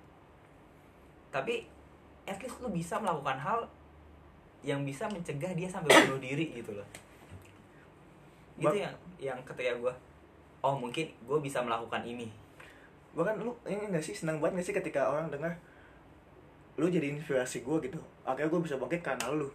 [1.31, 1.67] tapi
[2.23, 3.59] at least lu bisa melakukan hal
[4.65, 6.87] yang bisa mencegah dia sampai bunuh diri gitu loh.
[8.57, 9.93] Itu Bak- yang yang ketika gue
[10.65, 12.25] oh mungkin gue bisa melakukan ini.
[13.13, 14.17] Bahkan lu ini gak sih?
[14.17, 15.53] Senang banget gak sih ketika orang dengar
[16.75, 18.01] lu jadi inspirasi gue gitu.
[18.25, 19.47] Akhirnya gue bisa bangkit karena lu.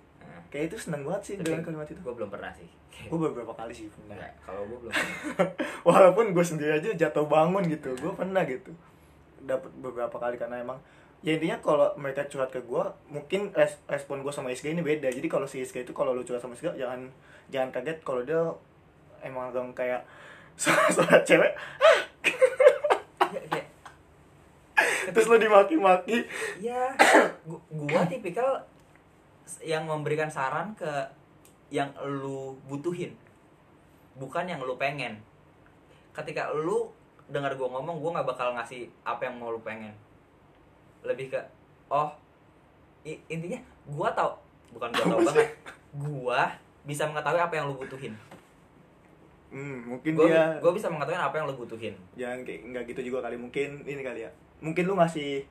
[0.50, 2.00] Kayak itu senang banget sih dengan kalimat itu.
[2.00, 2.66] gue belum pernah sih.
[3.10, 4.30] Gue beberapa kali sih pernah.
[4.46, 4.94] Kalau gue belum
[5.90, 7.90] walaupun gue sendiri aja jatuh bangun gitu.
[7.98, 8.70] Gue pernah gitu.
[9.42, 10.78] Dapat beberapa kali karena emang
[11.20, 15.12] ya intinya kalau mereka curhat ke gue mungkin res- respon gue sama SG ini beda.
[15.12, 17.12] Jadi kalau si SG itu kalau lu curhat sama SG jangan
[17.52, 18.40] jangan kaget kalau dia
[19.20, 20.02] emang agak kayak
[20.94, 21.52] suara cewek.
[23.30, 23.68] Ya, kayak
[25.12, 26.24] terus lu dimaki-maki.
[26.56, 26.96] Ya
[27.44, 28.64] gu- gua tipikal
[29.60, 30.88] yang memberikan saran ke
[31.68, 33.12] yang lu butuhin
[34.16, 35.20] bukan yang lu pengen.
[36.16, 36.88] Ketika lu
[37.28, 39.92] dengar gua ngomong gua nggak bakal ngasih apa yang mau lu pengen
[41.02, 41.40] lebih ke
[41.88, 42.08] oh
[43.02, 44.36] i- intinya gua tau
[44.70, 45.48] bukan gua tau banget
[45.90, 46.40] gua
[46.80, 48.14] bisa mengetahui apa yang lu butuhin.
[49.50, 51.94] Hmm, mungkin gua dia gua bisa mengetahui apa yang lu butuhin.
[52.14, 54.30] Jangan kayak nggak gitu juga kali mungkin ini kali ya.
[54.60, 55.42] Mungkin lu ngasih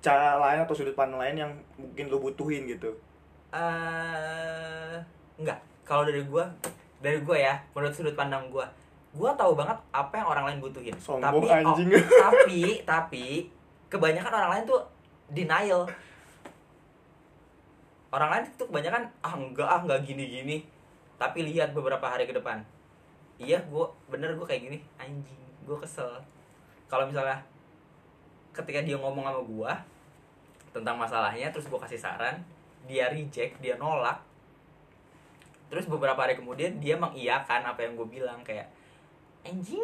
[0.00, 2.90] cara lain atau sudut pandang lain yang mungkin lu butuhin gitu.
[3.54, 4.96] Eh
[5.36, 6.44] enggak kalau dari gua
[6.98, 8.66] dari gua ya menurut sudut pandang gua
[9.14, 10.96] gua tahu banget apa yang orang lain butuhin.
[10.98, 11.88] Sombong tapi anjing.
[11.88, 13.26] oh, tapi tapi
[13.92, 14.82] kebanyakan orang lain tuh
[15.30, 15.82] denial.
[18.10, 20.56] Orang lain tuh kebanyakan ah enggak ah enggak gini gini
[21.16, 22.60] tapi lihat beberapa hari ke depan.
[23.36, 24.78] Iya gua bener gua kayak gini.
[24.96, 26.08] Anjing gua kesel.
[26.86, 27.42] Kalau misalnya
[28.54, 29.72] ketika dia ngomong sama gua
[30.72, 32.40] tentang masalahnya terus gua kasih saran
[32.86, 34.22] dia reject dia nolak
[35.66, 38.70] terus beberapa hari kemudian dia mengiyakan apa yang gue bilang kayak
[39.42, 39.82] anjing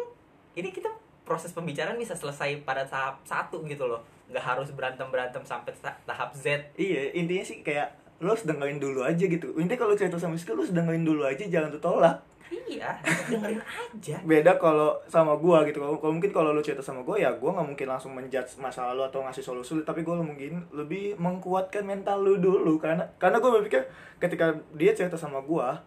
[0.55, 0.87] ini kita
[1.23, 4.03] proses pembicaraan bisa selesai pada tahap satu gitu loh.
[4.31, 6.71] Nggak harus berantem berantem sampai ta- tahap Z.
[6.75, 7.91] Iya intinya sih kayak
[8.23, 9.55] lu harus dengerin dulu aja gitu.
[9.59, 12.17] Intinya kalau cerita sama skill lu harus dengerin dulu aja jangan tuh tolak
[12.53, 12.95] iya
[13.29, 14.15] dengerin aja.
[14.23, 15.81] Beda kalau sama gua gitu.
[15.81, 19.03] Kalau mungkin kalau lu cerita sama gua ya gua nggak mungkin langsung menjudge masalah lu
[19.05, 19.73] atau ngasih solusi.
[19.81, 22.77] Tapi gua mungkin lebih mengkuatkan mental lu dulu.
[22.77, 23.87] Karena karena gua berpikir
[24.21, 25.81] ketika dia cerita sama gua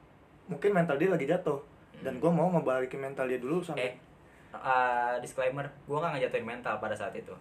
[0.47, 1.61] mungkin mental dia lagi jatuh.
[2.03, 3.91] Dan gua mau ngebalikin mental dia dulu eh sampai
[4.61, 7.33] uh, disclaimer gue nggak ngejatuhin mental pada saat itu.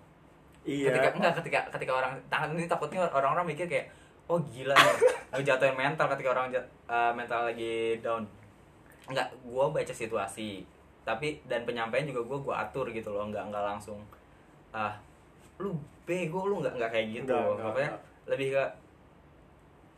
[0.65, 0.89] Iya.
[0.89, 3.87] Ketika enggak ketika ketika orang tangan ini takutnya orang-orang mikir kayak
[4.25, 4.97] oh gila nih
[5.37, 8.25] ngejatuhin mental ketika orang jat- uh, mental lagi down.
[9.05, 10.65] Enggak gua baca situasi
[11.05, 14.01] tapi dan penyampaian juga gua gua atur gitu loh enggak enggak langsung
[14.73, 14.97] ah
[15.61, 15.77] lu
[16.09, 17.37] bego lu enggak enggak kayak gitu.
[17.37, 18.01] Enggak, enggak, enggak.
[18.25, 18.63] lebih ke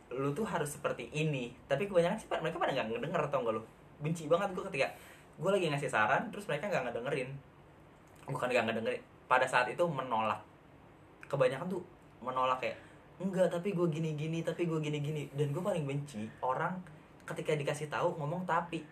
[0.08, 1.52] lu tuh harus seperti ini.
[1.68, 3.62] Tapi kebanyakan sih mereka pada nggak ngedenger tau gak lu?
[4.00, 4.88] Benci banget gue ketika
[5.38, 7.30] gue lagi ngasih saran terus mereka nggak ngedengerin.
[8.26, 10.42] Bukan nggak ngedengerin pada saat itu menolak.
[11.30, 11.82] Kebanyakan tuh
[12.18, 12.78] menolak kayak
[13.18, 16.78] enggak tapi gue gini gini tapi gue gini gini dan gue paling benci orang
[17.26, 18.82] ketika dikasih tahu ngomong tapi.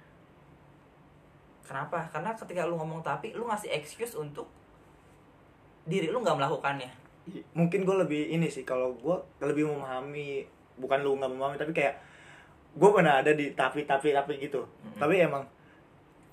[1.66, 2.06] Kenapa?
[2.14, 4.46] Karena ketika lu ngomong tapi lu ngasih excuse untuk
[5.82, 6.90] diri lu nggak melakukannya.
[7.58, 10.46] Mungkin gue lebih ini sih kalau gue lebih memahami
[10.78, 11.98] bukan lu nggak memahami tapi kayak
[12.76, 14.62] gue pernah ada di tapi tapi tapi gitu.
[14.62, 15.00] Mm-mm.
[15.00, 15.42] tapi emang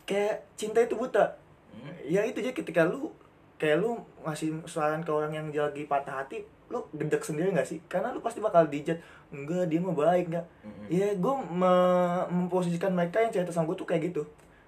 [0.04, 1.40] kayak cinta itu buta.
[1.74, 1.90] Hmm?
[2.06, 3.10] ya itu aja ketika lu
[3.58, 7.80] kayak lu ngasih saran ke orang yang lagi patah hati lu gedek sendiri gak sih?
[7.86, 8.98] Karena lu pasti bakal dijat
[9.34, 10.46] enggak dia mah baik enggak.
[10.66, 10.88] Mm-mm.
[10.90, 14.22] ya gue me- memposisikan mereka yang cerita sama gue tuh kayak gitu.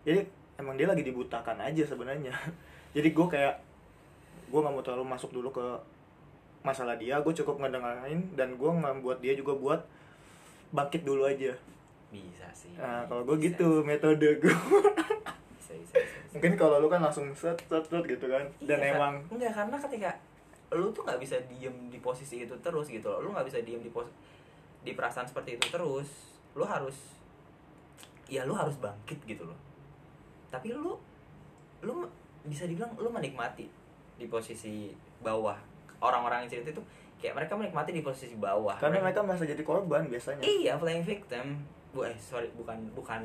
[0.05, 0.25] Jadi
[0.57, 2.33] emang dia lagi dibutakan aja sebenarnya.
[2.95, 3.55] Jadi gue kayak
[4.49, 5.65] gue nggak mau terlalu masuk dulu ke
[6.61, 7.21] masalah dia.
[7.21, 9.81] Gue cukup ngedengerin dan gue membuat dia juga buat
[10.75, 11.53] bangkit dulu aja
[12.15, 12.71] bisa sih.
[12.75, 13.47] Nah kalau gue Bisa.
[13.51, 14.55] gitu metode gue
[15.55, 16.31] bisa bisa bisa, bisa.
[16.31, 19.31] mungkin kalau lu kan langsung set set set gitu kan dan Iya, emang Kak.
[19.35, 20.09] enggak karena ketika
[20.71, 23.19] lu tuh nggak bisa diem di posisi itu terus gitu loh.
[23.21, 24.07] Lu nggak bisa diem di pos
[24.81, 26.95] di perasaan seperti itu terus lu harus
[28.25, 29.57] ya lu harus bangkit gitu loh.
[30.49, 30.95] Tapi lu
[31.81, 32.05] lu
[32.45, 33.65] bisa dibilang lu menikmati
[34.15, 34.89] di posisi
[35.19, 35.57] bawah.
[35.99, 36.83] Orang-orang yang cerita itu
[37.17, 38.77] kayak mereka menikmati di posisi bawah.
[38.77, 40.43] Karena mereka merasa jadi korban biasanya.
[40.43, 41.63] Iya playing victim
[41.95, 43.23] bu eh sorry bukan bukan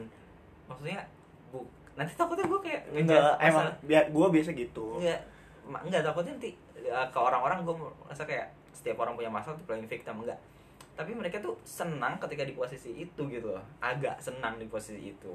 [0.64, 1.02] maksudnya
[1.50, 1.66] bu
[1.98, 5.20] nanti takutnya gue kayak enggak emang biar gue biasa gitu Enggak,
[5.66, 9.66] ma- enggak takutnya nanti ya, ke orang-orang gue merasa kayak setiap orang punya masalah tuh
[9.66, 10.38] playing victim enggak.
[10.94, 13.64] Tapi mereka tuh senang ketika di posisi itu gitu loh.
[13.82, 15.34] Agak senang di posisi itu.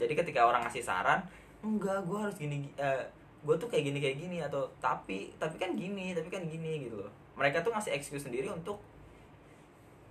[0.00, 1.20] Jadi ketika orang ngasih saran,
[1.60, 3.04] enggak, gue harus gini eh,
[3.44, 6.98] gue tuh kayak gini kayak gini atau tapi tapi kan gini, tapi kan gini gitu
[6.98, 7.12] loh.
[7.36, 8.80] Mereka tuh ngasih excuse sendiri untuk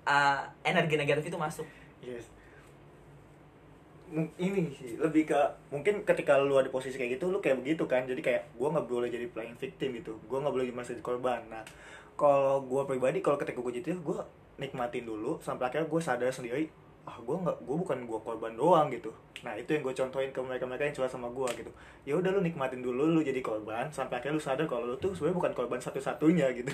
[0.06, 1.68] eh, energi negatif itu masuk.
[2.04, 2.26] Yes.
[4.14, 5.36] Ini sih lebih ke
[5.68, 8.08] mungkin ketika lu ada posisi kayak gitu lu kayak begitu kan?
[8.08, 10.16] Jadi kayak gua nggak boleh jadi playing victim gitu.
[10.32, 11.44] Gua nggak boleh merasa jadi korban.
[11.52, 11.68] Nah
[12.16, 14.24] kalau gua pribadi kalau ketika gua gitu gua
[14.56, 16.72] nikmatin dulu sampai akhirnya gua sadar sendiri
[17.04, 19.12] ah gua nggak gua bukan gua korban doang gitu.
[19.44, 21.72] Nah itu yang gua contohin ke mereka mereka yang curhat sama gua gitu.
[22.08, 25.12] Ya udah lu nikmatin dulu lu jadi korban sampai akhirnya lu sadar kalau lu tuh
[25.12, 26.72] sebenarnya bukan korban satu-satunya gitu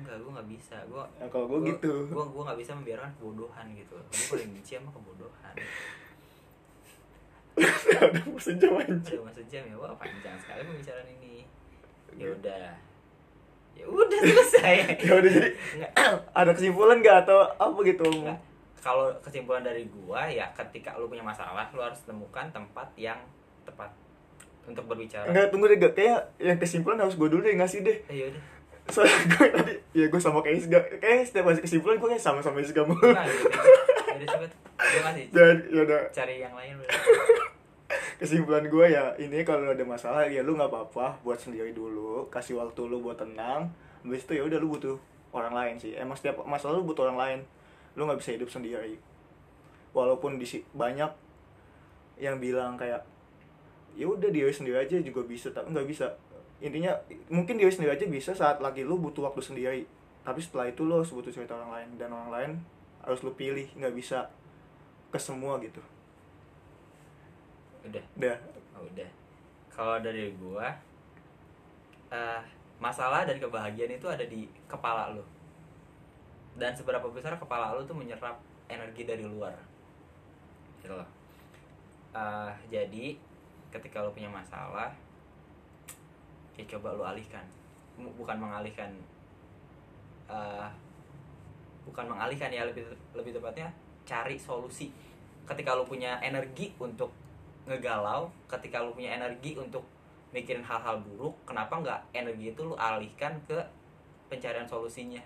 [0.00, 0.76] Enggak, gue nggak bisa.
[0.88, 1.92] Gue nah, kalau gua gitu.
[2.08, 3.96] gue gue nggak bisa membiarkan kebodohan gitu.
[4.00, 5.54] Gue paling benci sama kebodohan.
[8.08, 9.20] Udah mau sejam anjing.
[9.20, 9.76] Udah masuk jam ya?
[9.76, 11.44] Wah panjang sekali pembicaraan ini.
[12.16, 12.72] Ya udah.
[13.76, 14.74] Ya udah selesai.
[15.04, 15.50] Ya udah jadi
[16.40, 18.08] ada kesimpulan nggak atau apa gitu?
[18.08, 18.48] Nggak.
[18.80, 23.20] kalau kesimpulan dari gua ya ketika lu punya masalah lu harus temukan tempat yang
[23.68, 23.92] tepat
[24.64, 25.28] untuk berbicara.
[25.28, 25.92] Enggak, tunggu deh, Gak.
[25.92, 28.00] kayak yang kesimpulan harus gue dulu deh ngasih deh.
[28.08, 28.40] Eh, yaudah
[28.90, 32.58] Soalnya gue tadi, ya gue sama kayak Isga Kayak setiap ngasih kesimpulan gue kayak sama-sama
[32.58, 33.10] Isga mulu.
[33.14, 33.24] Nah
[35.30, 36.74] Dan ya udah, cari yang lain
[38.20, 42.58] kesimpulan gue ya Ini kalau ada masalah, ya lu gak apa-apa Buat sendiri dulu, kasih
[42.60, 43.72] waktu lu buat tenang.
[44.04, 44.96] Habis itu ya udah lu butuh
[45.30, 45.94] orang lain sih.
[45.96, 47.38] Emang setiap masalah lu butuh orang lain.
[47.96, 48.98] Lu gak bisa hidup sendiri.
[49.96, 51.10] Walaupun di banyak
[52.20, 53.00] yang bilang kayak
[53.96, 56.06] ya udah diri sendiri aja juga bisa tapi nggak bisa
[56.60, 56.92] intinya
[57.32, 59.80] mungkin diri sendiri aja bisa saat lagi lu butuh waktu sendiri
[60.20, 62.50] tapi setelah itu lu harus butuh cerita orang lain dan orang lain
[63.00, 64.28] harus lu pilih nggak bisa
[65.08, 65.80] ke semua gitu
[67.88, 68.36] udah udah
[68.80, 69.10] Oh, udah.
[69.68, 70.72] Kalau dari gua
[72.10, 72.42] eh
[72.80, 75.24] masalah dan kebahagiaan itu ada di kepala lu.
[76.56, 78.40] Dan seberapa besar kepala lu tuh menyerap
[78.72, 79.52] energi dari luar.
[80.80, 81.04] Gitu loh.
[82.16, 83.20] Eh, jadi
[83.68, 84.90] ketika lu punya masalah
[86.60, 87.44] ya coba lu alihkan.
[87.96, 88.92] Bukan mengalihkan
[90.30, 90.68] eh
[91.88, 92.84] bukan mengalihkan ya lebih
[93.16, 93.72] lebih tepatnya
[94.04, 94.92] cari solusi.
[95.48, 97.10] Ketika lu punya energi untuk
[97.68, 99.84] ngegalau ketika lu punya energi untuk
[100.34, 103.58] mikirin hal-hal buruk kenapa nggak energi itu lu alihkan ke
[104.30, 105.20] pencarian solusinya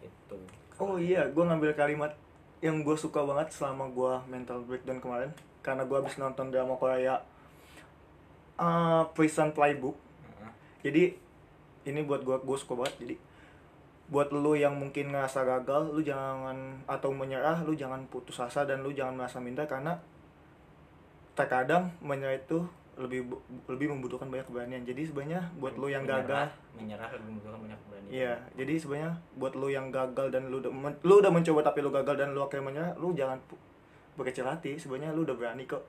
[0.00, 0.36] gitu
[0.80, 2.12] oh iya gue ngambil kalimat
[2.60, 5.30] yang gue suka banget selama gue mental breakdown kemarin
[5.64, 7.20] karena gue habis nonton drama Korea
[8.58, 9.96] uh, Prison Playbook.
[10.84, 11.16] Jadi
[11.88, 12.94] ini buat gua gue suka banget.
[13.00, 13.14] Jadi
[14.04, 18.84] buat lu yang mungkin ngerasa gagal lu jangan atau menyerah lu jangan putus asa dan
[18.84, 19.96] lu jangan merasa minder karena
[21.32, 22.60] terkadang menyerah itu
[22.94, 23.26] lebih
[23.66, 24.84] lebih membutuhkan banyak keberanian.
[24.84, 26.46] Jadi sebenarnya buat lu yang gagal
[26.76, 28.10] menyerah, menyerah lebih membutuhkan banyak keberanian.
[28.12, 31.90] Iya jadi sebenarnya buat lu yang gagal dan lu udah lu udah mencoba tapi lu
[31.90, 33.40] gagal dan lu akhirnya menyerah lu jangan
[34.20, 34.76] berkecil hati.
[34.76, 35.82] Sebenarnya lu udah berani kok.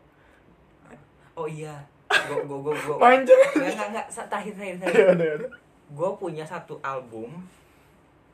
[1.36, 2.96] Oh iya gua gua gua gua.
[3.00, 4.08] Panjang nggak nggak nggak.
[4.10, 5.40] Terakhir terakhir terakhir
[5.86, 7.30] gue punya satu album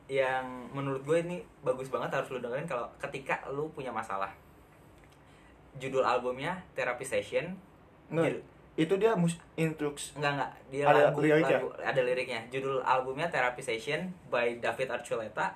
[0.08, 4.32] yang menurut gue ini bagus banget harus lu dengerin kalau ketika lu punya masalah.
[5.76, 7.56] Judul albumnya Therapy Session.
[8.08, 11.58] Nggak, Judul- itu dia mus intrux enggak enggak dia Ada lagu, liriknya?
[11.60, 12.40] lagu- ada liriknya.
[12.48, 15.52] Judul albumnya Therapy Session by David Archuleta.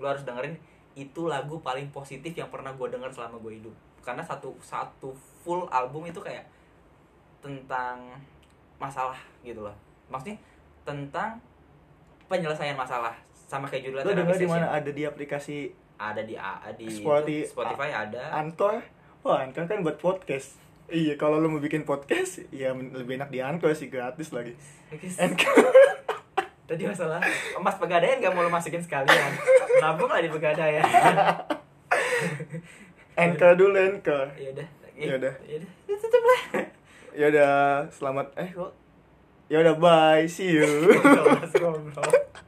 [0.00, 0.56] Lu harus dengerin.
[0.96, 3.74] Itu lagu paling positif yang pernah gue denger selama gue hidup.
[4.00, 5.12] Karena satu satu
[5.44, 6.48] full album itu kayak
[7.46, 8.10] tentang
[8.76, 9.76] masalah gitu loh.
[10.10, 10.34] Maksudnya
[10.82, 11.38] tentang
[12.26, 13.14] penyelesaian masalah
[13.46, 14.66] sama kayak judulnya lo di mana?
[14.68, 18.34] Ada di aplikasi ada di A- di Spotify- itu, Spotify ada.
[18.34, 18.82] Anchor?
[19.22, 20.58] Wah Anchor kan buat podcast.
[20.86, 24.54] Iya kalau lo mau bikin podcast ya lebih enak di Anchor sih gratis lagi.
[25.16, 25.54] Anchor.
[26.68, 27.22] Tadi masalah
[27.54, 29.30] emas pegadaian gak mau lo masukin sekalian.
[29.78, 30.82] Nabung lah di pegadaian.
[33.16, 34.26] Anchor dulu Anchor.
[34.34, 35.34] Ya udah Ya udah.
[35.44, 36.40] ya udah tutup lah
[37.16, 37.52] ya udah
[37.88, 38.72] selamat eh kok
[39.48, 40.92] ya udah bye see you.